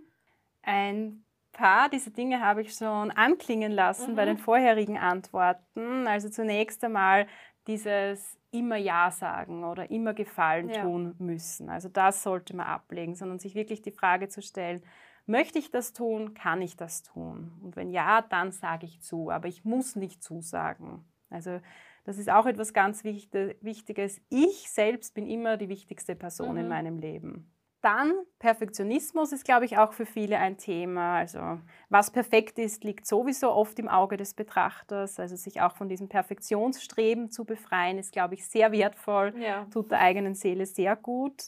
Ein 0.63 1.25
paar 1.53 1.89
dieser 1.89 2.11
Dinge 2.11 2.41
habe 2.41 2.63
ich 2.63 2.75
schon 2.75 3.11
anklingen 3.11 3.73
lassen 3.73 4.13
mhm. 4.13 4.17
bei 4.17 4.25
den 4.25 4.39
vorherigen 4.39 4.99
Antworten. 4.99 6.07
Also 6.07 6.29
zunächst 6.29 6.85
einmal 6.85 7.27
dieses 7.67 8.39
immer 8.51 8.77
Ja 8.77 9.11
sagen 9.11 9.65
oder 9.65 9.91
immer 9.91 10.15
Gefallen 10.15 10.71
ja. 10.71 10.83
tun 10.83 11.15
müssen. 11.19 11.69
Also 11.69 11.89
das 11.89 12.23
sollte 12.23 12.57
man 12.57 12.67
ablegen, 12.67 13.15
sondern 13.15 13.39
sich 13.39 13.55
wirklich 13.55 13.83
die 13.83 13.93
Frage 13.93 14.29
zu 14.29 14.43
stellen, 14.43 14.83
möchte 15.27 15.59
ich 15.59 15.71
das 15.71 15.93
tun, 15.93 16.35
kann 16.35 16.61
ich 16.63 16.77
das 16.77 17.03
tun? 17.03 17.53
Und 17.63 17.77
wenn 17.77 17.91
ja, 17.91 18.23
dann 18.23 18.53
sage 18.53 18.87
ich 18.87 19.01
zu, 19.03 19.31
aber 19.31 19.49
ich 19.49 19.65
muss 19.65 19.95
nicht 19.95 20.23
zusagen. 20.23 21.05
Also 21.31 21.61
das 22.05 22.19
ist 22.19 22.31
auch 22.31 22.47
etwas 22.47 22.73
ganz 22.73 23.05
Wichtiges. 23.05 24.21
Ich 24.31 24.71
selbst 24.71 25.15
bin 25.15 25.27
immer 25.27 25.57
die 25.57 25.69
wichtigste 25.69 26.17
Person 26.17 26.53
mhm. 26.53 26.59
in 26.59 26.69
meinem 26.69 26.99
Leben. 26.99 27.53
Dann 27.81 28.13
Perfektionismus 28.39 29.33
ist, 29.33 29.45
glaube 29.45 29.65
ich, 29.65 29.79
auch 29.79 29.95
für 29.95 30.05
viele 30.05 30.37
ein 30.37 30.59
Thema. 30.59 31.17
Also 31.17 31.59
was 31.89 32.11
perfekt 32.11 32.59
ist, 32.59 32.85
liegt 32.85 33.07
sowieso 33.07 33.53
oft 33.53 33.79
im 33.79 33.89
Auge 33.89 34.19
des 34.19 34.35
Betrachters. 34.35 35.19
Also 35.19 35.37
sich 35.37 35.63
auch 35.63 35.77
von 35.77 35.89
diesem 35.89 36.09
Perfektionsstreben 36.09 37.31
zu 37.31 37.47
befreien, 37.47 37.99
ist, 37.99 38.13
glaube 38.13 38.35
ich, 38.35 38.47
sehr 38.47 38.71
wertvoll, 38.73 39.35
ja. 39.39 39.65
tut 39.73 39.91
der 39.91 40.01
eigenen 40.01 40.35
Seele 40.35 40.67
sehr 40.67 40.95
gut. 40.95 41.45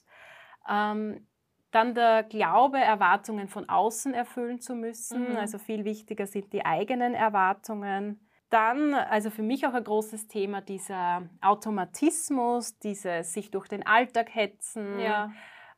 Ähm, 0.68 1.27
dann 1.71 1.95
der 1.95 2.23
Glaube, 2.23 2.79
Erwartungen 2.79 3.49
von 3.49 3.68
außen 3.68 4.14
erfüllen 4.14 4.61
zu 4.61 4.75
müssen. 4.75 5.31
Mhm. 5.31 5.37
Also 5.37 5.59
viel 5.59 5.85
wichtiger 5.85 6.27
sind 6.27 6.53
die 6.53 6.64
eigenen 6.64 7.14
Erwartungen. 7.14 8.27
Dann, 8.51 8.92
also 8.92 9.31
für 9.31 9.42
mich 9.42 9.66
auch 9.66 9.73
ein 9.73 9.85
großes 9.85 10.29
Thema, 10.29 10.61
dieser 10.61 11.23
Automatismus, 11.40 12.79
dieses 12.79 13.33
sich 13.33 13.51
durch 13.51 13.66
den 13.68 13.87
Alltag 13.87 14.35
hetzen, 14.35 14.99
ja. 15.01 15.33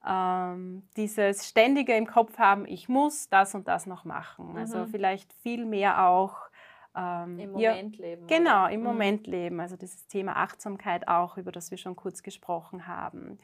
Ähm, 0.06 0.82
dieses 0.96 1.48
ständige 1.48 1.94
im 1.94 2.06
Kopf 2.06 2.38
haben, 2.38 2.66
ich 2.66 2.88
muss 2.88 3.28
das 3.28 3.54
und 3.54 3.68
das 3.68 3.86
noch 3.86 4.04
machen. 4.04 4.56
Also 4.56 4.76
mhm. 4.76 4.82
Also 4.82 4.86
vielleicht 4.86 5.32
viel 5.32 5.64
mehr 5.64 6.06
auch 6.06 6.36
ähm, 6.96 7.38
Im 7.38 7.52
Moment 7.52 7.96
ja, 7.96 8.04
leben. 8.04 8.26
Genau, 8.26 8.66
im 8.66 8.80
mhm. 8.80 8.86
Moment 8.86 9.26
leben. 9.26 9.60
Also 9.60 9.76
dieses 9.76 10.06
Thema 10.06 10.36
Achtsamkeit 10.36 11.08
auch, 11.08 11.36
über 11.36 11.52
das 11.52 11.70
wir 11.70 11.78
schon 11.78 11.96
kurz 11.96 12.22
gesprochen 12.22 12.86
haben. 12.86 13.38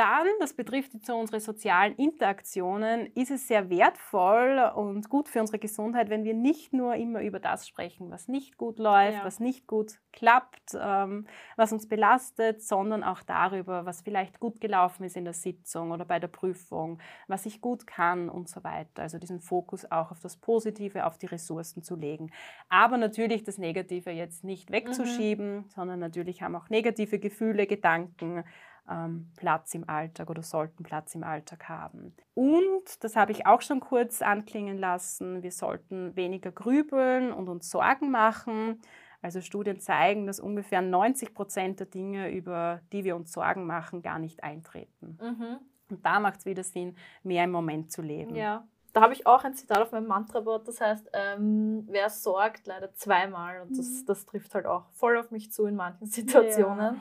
Dann, 0.00 0.26
das 0.40 0.54
betrifft 0.54 0.94
jetzt 0.94 1.04
so 1.04 1.14
unsere 1.14 1.40
sozialen 1.40 1.94
Interaktionen, 1.96 3.12
ist 3.14 3.30
es 3.30 3.46
sehr 3.46 3.68
wertvoll 3.68 4.72
und 4.74 5.10
gut 5.10 5.28
für 5.28 5.40
unsere 5.40 5.58
Gesundheit, 5.58 6.08
wenn 6.08 6.24
wir 6.24 6.32
nicht 6.32 6.72
nur 6.72 6.94
immer 6.94 7.20
über 7.20 7.38
das 7.38 7.68
sprechen, 7.68 8.10
was 8.10 8.26
nicht 8.26 8.56
gut 8.56 8.78
läuft, 8.78 9.18
ja. 9.18 9.24
was 9.26 9.40
nicht 9.40 9.66
gut 9.66 10.00
klappt, 10.10 10.74
ähm, 10.80 11.26
was 11.56 11.74
uns 11.74 11.86
belastet, 11.86 12.62
sondern 12.62 13.04
auch 13.04 13.22
darüber, 13.22 13.84
was 13.84 14.00
vielleicht 14.00 14.40
gut 14.40 14.58
gelaufen 14.62 15.04
ist 15.04 15.18
in 15.18 15.24
der 15.24 15.34
Sitzung 15.34 15.90
oder 15.90 16.06
bei 16.06 16.18
der 16.18 16.28
Prüfung, 16.28 16.98
was 17.28 17.44
ich 17.44 17.60
gut 17.60 17.86
kann 17.86 18.30
und 18.30 18.48
so 18.48 18.64
weiter. 18.64 19.02
Also 19.02 19.18
diesen 19.18 19.40
Fokus 19.40 19.84
auch 19.92 20.12
auf 20.12 20.20
das 20.20 20.38
Positive, 20.38 21.04
auf 21.04 21.18
die 21.18 21.26
Ressourcen 21.26 21.82
zu 21.82 21.94
legen. 21.94 22.32
Aber 22.70 22.96
natürlich 22.96 23.44
das 23.44 23.58
Negative 23.58 24.12
jetzt 24.12 24.44
nicht 24.44 24.72
wegzuschieben, 24.72 25.56
mhm. 25.56 25.64
sondern 25.68 26.00
natürlich 26.00 26.40
haben 26.40 26.56
auch 26.56 26.70
negative 26.70 27.18
Gefühle, 27.18 27.66
Gedanken, 27.66 28.44
ähm, 28.88 29.30
Platz 29.36 29.74
im 29.74 29.88
Alltag 29.88 30.30
oder 30.30 30.42
sollten 30.42 30.82
Platz 30.82 31.14
im 31.14 31.24
Alltag 31.24 31.68
haben. 31.68 32.14
Und, 32.34 33.02
das 33.02 33.16
habe 33.16 33.32
ich 33.32 33.46
auch 33.46 33.60
schon 33.60 33.80
kurz 33.80 34.22
anklingen 34.22 34.78
lassen, 34.78 35.42
wir 35.42 35.52
sollten 35.52 36.14
weniger 36.16 36.52
grübeln 36.52 37.32
und 37.32 37.48
uns 37.48 37.70
Sorgen 37.70 38.10
machen. 38.10 38.80
Also 39.22 39.40
Studien 39.42 39.80
zeigen, 39.80 40.26
dass 40.26 40.40
ungefähr 40.40 40.80
90 40.80 41.34
Prozent 41.34 41.80
der 41.80 41.86
Dinge, 41.86 42.30
über 42.30 42.80
die 42.92 43.04
wir 43.04 43.16
uns 43.16 43.32
Sorgen 43.32 43.66
machen, 43.66 44.00
gar 44.00 44.18
nicht 44.18 44.42
eintreten. 44.42 45.18
Mhm. 45.20 45.58
Und 45.90 46.06
da 46.06 46.20
macht 46.20 46.40
es 46.40 46.46
wieder 46.46 46.62
Sinn, 46.62 46.96
mehr 47.22 47.44
im 47.44 47.50
Moment 47.50 47.92
zu 47.92 48.00
leben. 48.00 48.34
Ja. 48.34 48.66
Da 48.92 49.02
habe 49.02 49.12
ich 49.12 49.26
auch 49.26 49.44
ein 49.44 49.54
Zitat 49.54 49.78
auf 49.78 49.92
meinem 49.92 50.08
Mantra-Board, 50.08 50.66
das 50.66 50.80
heißt, 50.80 51.10
ähm, 51.12 51.84
wer 51.88 52.10
sorgt, 52.10 52.66
leider 52.66 52.92
zweimal. 52.94 53.60
Und 53.60 53.78
das, 53.78 53.86
mhm. 53.86 54.06
das 54.06 54.26
trifft 54.26 54.54
halt 54.54 54.66
auch 54.66 54.88
voll 54.90 55.16
auf 55.16 55.30
mich 55.30 55.52
zu 55.52 55.66
in 55.66 55.76
manchen 55.76 56.06
Situationen. 56.06 56.94
Ja. 56.94 57.00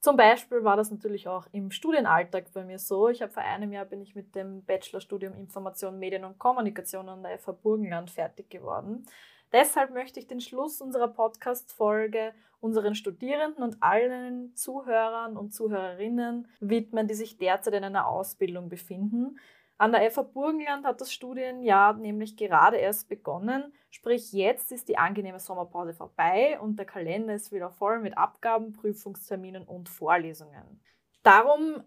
Zum 0.00 0.16
Beispiel 0.16 0.62
war 0.62 0.76
das 0.76 0.90
natürlich 0.90 1.26
auch 1.26 1.46
im 1.50 1.70
Studienalltag 1.72 2.52
bei 2.52 2.64
mir 2.64 2.78
so. 2.78 3.08
Ich 3.08 3.20
habe 3.20 3.32
vor 3.32 3.42
einem 3.42 3.72
Jahr 3.72 3.84
bin 3.84 4.00
ich 4.00 4.14
mit 4.14 4.34
dem 4.34 4.64
Bachelorstudium 4.64 5.34
Information, 5.34 5.98
Medien 5.98 6.24
und 6.24 6.38
Kommunikation 6.38 7.08
an 7.08 7.24
der 7.24 7.38
FH 7.38 7.52
Burgenland 7.52 8.10
fertig 8.10 8.48
geworden. 8.48 9.04
Deshalb 9.52 9.90
möchte 9.92 10.20
ich 10.20 10.26
den 10.26 10.40
Schluss 10.40 10.80
unserer 10.80 11.08
Podcast-Folge 11.08 12.32
unseren 12.60 12.94
Studierenden 12.94 13.62
und 13.62 13.82
allen 13.82 14.54
Zuhörern 14.54 15.36
und 15.36 15.54
Zuhörerinnen 15.54 16.48
widmen, 16.60 17.06
die 17.06 17.14
sich 17.14 17.38
derzeit 17.38 17.74
in 17.74 17.84
einer 17.84 18.08
Ausbildung 18.08 18.68
befinden. 18.68 19.38
An 19.80 19.92
der 19.92 20.10
FH 20.10 20.22
Burgenland 20.22 20.84
hat 20.84 21.00
das 21.00 21.12
Studienjahr 21.12 21.94
nämlich 21.94 22.36
gerade 22.36 22.78
erst 22.78 23.08
begonnen, 23.08 23.72
sprich 23.90 24.32
jetzt 24.32 24.72
ist 24.72 24.88
die 24.88 24.98
angenehme 24.98 25.38
Sommerpause 25.38 25.94
vorbei 25.94 26.58
und 26.60 26.76
der 26.80 26.84
Kalender 26.84 27.32
ist 27.34 27.52
wieder 27.52 27.70
voll 27.70 28.00
mit 28.00 28.18
Abgaben, 28.18 28.72
Prüfungsterminen 28.72 29.62
und 29.62 29.88
Vorlesungen. 29.88 30.80
Darum 31.22 31.84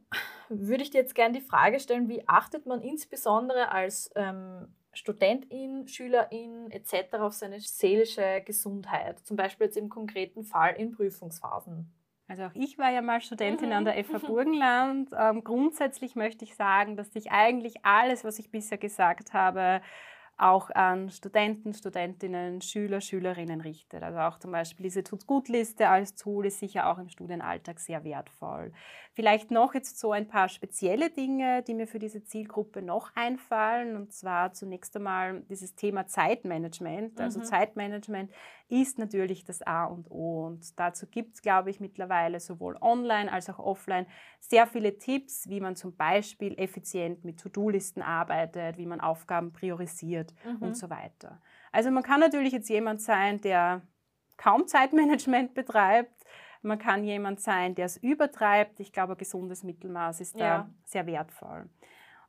würde 0.47 0.83
ich 0.83 0.89
dir 0.89 1.01
jetzt 1.01 1.15
gerne 1.15 1.37
die 1.37 1.45
Frage 1.45 1.81
stellen, 1.81 2.07
wie 2.07 2.25
achtet 2.29 2.65
man 2.65 2.81
insbesondere 2.81 3.73
als 3.73 4.09
ähm, 4.15 4.73
Studentin, 4.93 5.85
Schülerin 5.89 6.71
etc. 6.71 7.15
auf 7.15 7.33
seine 7.33 7.59
seelische 7.59 8.41
Gesundheit, 8.45 9.19
zum 9.19 9.35
Beispiel 9.35 9.67
jetzt 9.67 9.77
im 9.77 9.89
konkreten 9.89 10.43
Fall 10.43 10.75
in 10.75 10.91
Prüfungsphasen? 10.91 11.91
Also 12.31 12.45
auch 12.45 12.51
ich 12.53 12.77
war 12.77 12.89
ja 12.89 13.01
mal 13.01 13.19
Studentin 13.19 13.69
mhm. 13.69 13.75
an 13.75 13.85
der 13.85 14.01
FH 14.01 14.19
Burgenland. 14.19 15.09
Ähm, 15.19 15.43
grundsätzlich 15.43 16.15
möchte 16.15 16.45
ich 16.45 16.55
sagen, 16.55 16.95
dass 16.95 17.11
sich 17.11 17.29
eigentlich 17.29 17.83
alles, 17.83 18.23
was 18.23 18.39
ich 18.39 18.49
bisher 18.49 18.77
gesagt 18.77 19.33
habe, 19.33 19.81
auch 20.37 20.69
an 20.69 21.09
Studenten, 21.09 21.73
Studentinnen, 21.73 22.61
Schüler, 22.61 23.01
Schülerinnen 23.01 23.59
richtet. 23.59 24.01
Also 24.01 24.19
auch 24.19 24.39
zum 24.39 24.53
Beispiel 24.53 24.85
diese 24.85 25.03
Tut-Gut-Liste 25.03 25.89
als 25.89 26.15
Tool 26.15 26.45
ist 26.45 26.59
sicher 26.59 26.89
auch 26.89 26.97
im 26.99 27.09
Studienalltag 27.09 27.79
sehr 27.79 28.05
wertvoll. 28.05 28.71
Vielleicht 29.13 29.51
noch 29.51 29.73
jetzt 29.73 29.99
so 29.99 30.13
ein 30.13 30.29
paar 30.29 30.47
spezielle 30.47 31.09
Dinge, 31.09 31.63
die 31.63 31.73
mir 31.73 31.85
für 31.85 31.99
diese 31.99 32.23
Zielgruppe 32.23 32.81
noch 32.81 33.11
einfallen. 33.13 33.97
Und 33.97 34.13
zwar 34.13 34.53
zunächst 34.53 34.95
einmal 34.95 35.41
dieses 35.49 35.75
Thema 35.75 36.07
Zeitmanagement. 36.07 37.19
Also 37.19 37.39
mhm. 37.39 37.43
Zeitmanagement 37.43 38.31
ist 38.71 38.97
natürlich 38.97 39.43
das 39.43 39.61
A 39.61 39.83
und 39.83 40.09
O. 40.09 40.45
Und 40.45 40.79
dazu 40.79 41.05
gibt 41.05 41.35
es, 41.35 41.41
glaube 41.41 41.69
ich, 41.69 41.81
mittlerweile 41.81 42.39
sowohl 42.39 42.77
online 42.79 43.31
als 43.31 43.49
auch 43.49 43.59
offline 43.59 44.05
sehr 44.39 44.65
viele 44.65 44.97
Tipps, 44.97 45.49
wie 45.49 45.59
man 45.59 45.75
zum 45.75 45.95
Beispiel 45.95 46.57
effizient 46.57 47.25
mit 47.25 47.39
To-Do-Listen 47.41 48.01
arbeitet, 48.01 48.77
wie 48.77 48.85
man 48.85 49.01
Aufgaben 49.01 49.51
priorisiert 49.51 50.33
mhm. 50.45 50.67
und 50.67 50.77
so 50.77 50.89
weiter. 50.89 51.41
Also 51.73 51.91
man 51.91 52.03
kann 52.03 52.21
natürlich 52.21 52.53
jetzt 52.53 52.69
jemand 52.69 53.01
sein, 53.01 53.41
der 53.41 53.81
kaum 54.37 54.67
Zeitmanagement 54.67 55.53
betreibt, 55.53 56.21
man 56.63 56.77
kann 56.77 57.03
jemand 57.03 57.41
sein, 57.41 57.73
der 57.73 57.87
es 57.87 57.97
übertreibt. 57.97 58.79
Ich 58.79 58.93
glaube, 58.93 59.13
ein 59.13 59.17
gesundes 59.17 59.63
Mittelmaß 59.63 60.21
ist 60.21 60.35
ja. 60.37 60.59
da 60.59 60.69
sehr 60.85 61.07
wertvoll. 61.07 61.67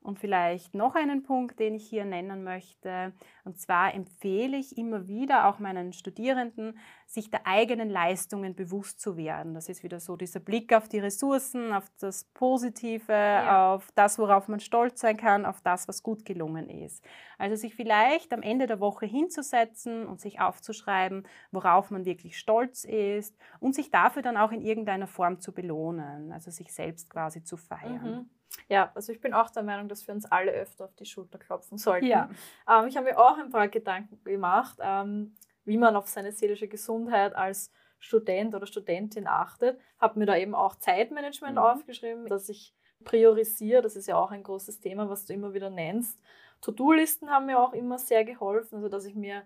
Und 0.03 0.19
vielleicht 0.19 0.75
noch 0.75 0.97
einen 0.97 1.23
Punkt, 1.23 1.61
den 1.61 1.75
ich 1.75 1.89
hier 1.89 2.05
nennen 2.05 2.43
möchte. 2.43 3.13
Und 3.45 3.59
zwar 3.59 3.95
empfehle 3.95 4.57
ich 4.57 4.77
immer 4.77 5.07
wieder 5.07 5.49
auch 5.49 5.61
meinen 5.61 5.93
Studierenden, 5.93 6.77
sich 7.07 7.31
der 7.31 7.47
eigenen 7.47 7.89
Leistungen 7.89 8.57
bewusst 8.57 9.01
zu 9.01 9.17
werden. 9.17 9.55
Das 9.55 9.69
ist 9.69 9.83
wieder 9.83 10.01
so 10.01 10.17
dieser 10.17 10.41
Blick 10.41 10.75
auf 10.75 10.89
die 10.89 10.99
Ressourcen, 10.99 11.73
auf 11.73 11.91
das 12.01 12.25
Positive, 12.35 13.13
ja. 13.13 13.75
auf 13.75 13.93
das, 13.95 14.19
worauf 14.19 14.49
man 14.49 14.61
stolz 14.61 15.01
sein 15.01 15.17
kann, 15.17 15.47
auf 15.47 15.61
das, 15.61 15.87
was 15.87 16.03
gut 16.03 16.25
gelungen 16.25 16.69
ist. 16.69 17.05
Also 17.39 17.55
sich 17.55 17.75
vielleicht 17.75 18.33
am 18.33 18.43
Ende 18.43 18.67
der 18.67 18.81
Woche 18.81 19.07
hinzusetzen 19.07 20.07
und 20.07 20.21
sich 20.21 20.41
aufzuschreiben, 20.41 21.29
worauf 21.51 21.91
man 21.91 22.05
wirklich 22.05 22.39
stolz 22.39 22.85
ist 22.85 23.37
und 23.61 23.75
sich 23.75 23.91
dafür 23.91 24.23
dann 24.23 24.37
auch 24.37 24.51
in 24.51 24.63
irgendeiner 24.63 25.07
Form 25.07 25.41
zu 25.41 25.53
belohnen, 25.53 26.33
also 26.33 26.51
sich 26.51 26.73
selbst 26.73 27.11
quasi 27.11 27.45
zu 27.45 27.57
feiern. 27.57 28.03
Mhm. 28.03 28.31
Ja, 28.69 28.93
also 28.95 29.13
ich 29.13 29.21
bin 29.21 29.35
auch 29.35 29.51
der 29.51 29.63
Meinung, 29.63 29.89
dass 29.89 30.07
wir 30.07 30.15
uns 30.15 30.25
alle 30.27 30.53
öfter 30.53 30.85
auf 30.87 30.95
die 30.95 31.07
Schulter 31.07 31.39
klopfen 31.39 31.79
sollten. 31.79 32.07
Ja. 32.07 32.29
Ähm, 32.69 32.87
ich 32.87 32.97
habe 32.97 33.07
mir 33.07 33.19
auch 33.19 33.39
ein 33.39 33.51
paar 33.51 33.69
Gedanken 33.69 34.23
gemacht, 34.25 34.79
ähm, 34.81 35.35
wie 35.65 35.79
man 35.79 35.97
auf 35.97 36.09
seine 36.09 36.33
seelische 36.33 36.69
Gesundheit 36.69 37.35
als 37.35 37.73
Student 37.99 38.55
oder 38.55 38.67
Studentin 38.67 39.27
achtet. 39.27 39.79
Habe 40.01 40.19
mir 40.19 40.27
da 40.27 40.37
eben 40.37 40.55
auch 40.55 40.77
Zeitmanagement 40.77 41.55
mhm. 41.55 41.63
aufgeschrieben, 41.63 42.27
dass 42.27 42.49
ich 42.49 42.75
priorisiere. 43.05 43.83
Das 43.83 43.97
ist 43.97 44.07
ja 44.07 44.17
auch 44.17 44.31
ein 44.31 44.43
großes 44.43 44.81
Thema, 44.81 45.09
was 45.09 45.25
du 45.27 45.33
immer 45.33 45.55
wieder 45.55 45.71
nennst. 45.71 46.21
To-Do-Listen 46.63 47.31
haben 47.31 47.47
mir 47.47 47.59
auch 47.59 47.73
immer 47.73 47.99
sehr 47.99 48.25
geholfen, 48.25 48.77
also 48.77 48.89
dass 48.89 49.05
ich 49.05 49.15
mir 49.15 49.43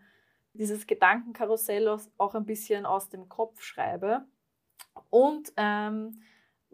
dieses 0.53 0.87
Gedankenkarussell 0.87 1.99
auch 2.19 2.35
ein 2.35 2.47
bisschen 2.47 2.87
aus 2.87 3.09
dem 3.09 3.29
Kopf 3.29 3.61
schreibe. 3.63 4.25
Und 5.11 5.53
ähm, 5.57 6.23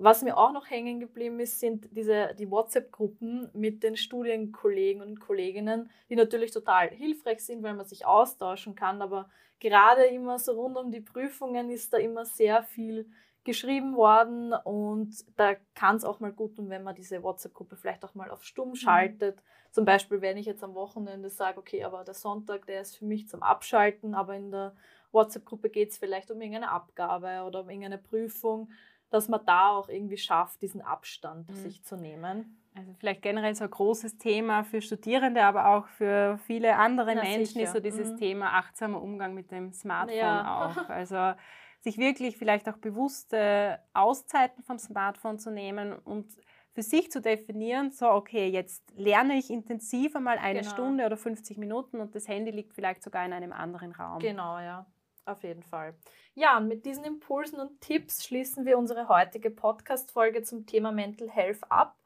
was 0.03 0.23
mir 0.23 0.37
auch 0.37 0.53
noch 0.53 0.69
hängen 0.69 1.01
geblieben 1.01 1.39
ist, 1.41 1.61
sind 1.61 1.89
diese, 1.93 2.35
die 2.39 2.51
WhatsApp-Gruppen 2.51 3.51
mit 3.53 3.83
den 3.83 3.97
Studienkollegen 3.97 5.03
und 5.03 5.21
Kolleginnen, 5.21 5.91
die 6.09 6.17
natürlich 6.17 6.51
total 6.51 6.91
hilfreich 6.91 7.45
sind, 7.45 7.63
weil 7.63 7.75
man 7.75 7.87
sich 7.87 8.07
austauschen 8.07 8.75
kann. 8.75 9.03
Aber 9.03 9.31
gerade 9.61 10.05
immer 10.05 10.39
so 10.39 10.53
rund 10.53 10.77
um 10.77 10.91
die 10.91 11.01
Prüfungen 11.01 11.71
ist 11.71 11.93
da 11.93 11.99
immer 11.99 12.25
sehr 12.25 12.63
viel 12.63 13.09
geschrieben 13.45 13.97
worden 13.97 14.53
und 14.53 15.15
da 15.37 15.57
kann 15.75 15.97
es 15.97 16.05
auch 16.05 16.21
mal 16.21 16.33
gut 16.33 16.57
tun, 16.57 16.71
wenn 16.71 16.85
man 16.85 16.95
diese 16.95 17.23
WhatsApp-Gruppe 17.23 17.77
vielleicht 17.77 18.05
auch 18.05 18.15
mal 18.15 18.31
auf 18.31 18.45
Stumm 18.45 18.71
mhm. 18.71 18.77
schaltet. 18.77 19.37
Mhm. 19.37 19.73
Zum 19.73 19.85
Beispiel, 19.85 20.21
wenn 20.21 20.37
ich 20.37 20.47
jetzt 20.47 20.63
am 20.63 20.75
Wochenende 20.75 21.29
sage, 21.29 21.59
okay, 21.59 21.83
aber 21.83 22.05
der 22.05 22.15
Sonntag, 22.15 22.67
der 22.67 22.83
ist 22.83 22.97
für 22.97 23.05
mich 23.05 23.29
zum 23.29 23.43
Abschalten, 23.43 24.15
aber 24.15 24.37
in 24.37 24.51
der 24.51 24.75
WhatsApp-Gruppe 25.13 25.71
geht 25.71 25.91
es 25.91 25.99
vielleicht 25.99 26.31
um 26.31 26.41
irgendeine 26.41 26.71
Abgabe 26.71 27.43
oder 27.47 27.61
um 27.61 27.69
irgendeine 27.69 27.99
Prüfung 27.99 28.71
dass 29.13 29.29
man 29.29 29.45
da 29.47 29.71
auch 29.71 29.89
irgendwie 29.89 30.17
schafft, 30.17 30.63
diesen 30.63 30.81
Abstand 30.81 31.49
mhm. 31.49 31.55
sich 31.55 31.83
zu 31.85 31.97
nehmen. 31.97 32.59
Also 32.75 32.95
vielleicht 32.99 33.21
generell 33.21 33.55
so 33.55 33.65
ein 33.65 33.71
großes 33.71 34.17
Thema 34.17 34.65
für 34.65 34.81
Studierende, 34.81 35.45
aber 35.45 35.69
auch 35.69 35.87
für 35.89 36.39
viele 36.47 36.77
andere 36.77 37.15
Na, 37.15 37.23
Menschen 37.23 37.55
sicher. 37.55 37.65
ist 37.65 37.73
so 37.75 37.81
dieses 37.81 38.13
mhm. 38.13 38.17
Thema 38.17 38.55
achtsamer 38.55 39.03
Umgang 39.03 39.35
mit 39.35 39.51
dem 39.51 39.73
Smartphone 39.73 40.19
ja. 40.19 40.67
auch. 40.67 40.89
Also 40.89 41.35
sich 41.81 41.99
wirklich 41.99 42.39
vielleicht 42.39 42.69
auch 42.69 42.79
bewusste 42.79 43.81
Auszeiten 43.93 44.63
vom 44.63 44.79
Smartphone 44.79 45.39
zu 45.39 45.51
nehmen 45.51 45.93
und 45.93 46.33
für 46.75 46.83
sich 46.83 47.11
zu 47.11 47.21
definieren, 47.21 47.91
so 47.91 48.09
okay, 48.09 48.49
jetzt 48.49 48.83
lerne 48.97 49.35
ich 49.35 49.51
intensiver 49.51 50.21
mal 50.21 50.39
eine 50.39 50.61
genau. 50.61 50.73
Stunde 50.73 51.05
oder 51.05 51.17
50 51.17 51.59
Minuten 51.59 52.01
und 52.01 52.15
das 52.15 52.29
Handy 52.29 52.51
liegt 52.51 52.73
vielleicht 52.73 53.03
sogar 53.03 53.27
in 53.27 53.33
einem 53.33 53.53
anderen 53.53 53.93
Raum. 53.93 54.21
Genau, 54.21 54.59
ja. 54.59 54.87
Auf 55.25 55.45
jeden 55.45 55.63
Fall. 55.63 55.95
Ja, 56.35 56.57
und 56.57 56.67
mit 56.67 56.85
diesen 56.85 57.05
Impulsen 57.05 57.61
und 57.61 57.81
Tipps 57.81 58.25
schließen 58.25 58.65
wir 58.65 58.77
unsere 58.77 59.09
heutige 59.09 59.51
Podcast-Folge 59.51 60.43
zum 60.43 60.67
Thema 60.67 60.91
Mental 60.91 61.31
Health 61.31 61.61
ab. 61.69 61.97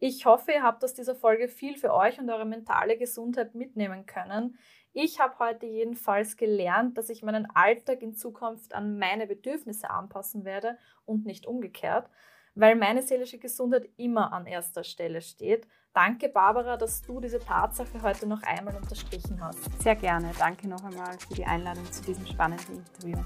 Ich 0.00 0.26
hoffe, 0.26 0.52
ihr 0.52 0.62
habt 0.62 0.82
aus 0.82 0.92
dieser 0.92 1.14
Folge 1.14 1.48
viel 1.48 1.76
für 1.76 1.94
euch 1.94 2.18
und 2.18 2.28
eure 2.28 2.44
mentale 2.44 2.98
Gesundheit 2.98 3.54
mitnehmen 3.54 4.06
können. 4.06 4.58
Ich 4.92 5.20
habe 5.20 5.38
heute 5.38 5.66
jedenfalls 5.66 6.36
gelernt, 6.36 6.98
dass 6.98 7.10
ich 7.10 7.22
meinen 7.22 7.46
Alltag 7.54 8.02
in 8.02 8.14
Zukunft 8.14 8.74
an 8.74 8.98
meine 8.98 9.26
Bedürfnisse 9.26 9.90
anpassen 9.90 10.44
werde 10.44 10.76
und 11.04 11.26
nicht 11.26 11.46
umgekehrt, 11.46 12.10
weil 12.54 12.74
meine 12.74 13.02
seelische 13.02 13.38
Gesundheit 13.38 13.88
immer 13.96 14.32
an 14.32 14.46
erster 14.46 14.84
Stelle 14.84 15.22
steht. 15.22 15.66
Danke, 15.94 16.28
Barbara, 16.28 16.76
dass 16.76 17.02
du 17.02 17.20
diese 17.20 17.38
Tatsache 17.38 18.02
heute 18.02 18.26
noch 18.26 18.42
einmal 18.42 18.74
unterstrichen 18.74 19.40
hast. 19.40 19.60
Sehr 19.80 19.94
gerne. 19.94 20.32
Danke 20.36 20.66
noch 20.68 20.82
einmal 20.82 21.16
für 21.20 21.34
die 21.34 21.44
Einladung 21.44 21.90
zu 21.92 22.02
diesem 22.02 22.26
spannenden 22.26 22.78
Interview. 22.78 23.18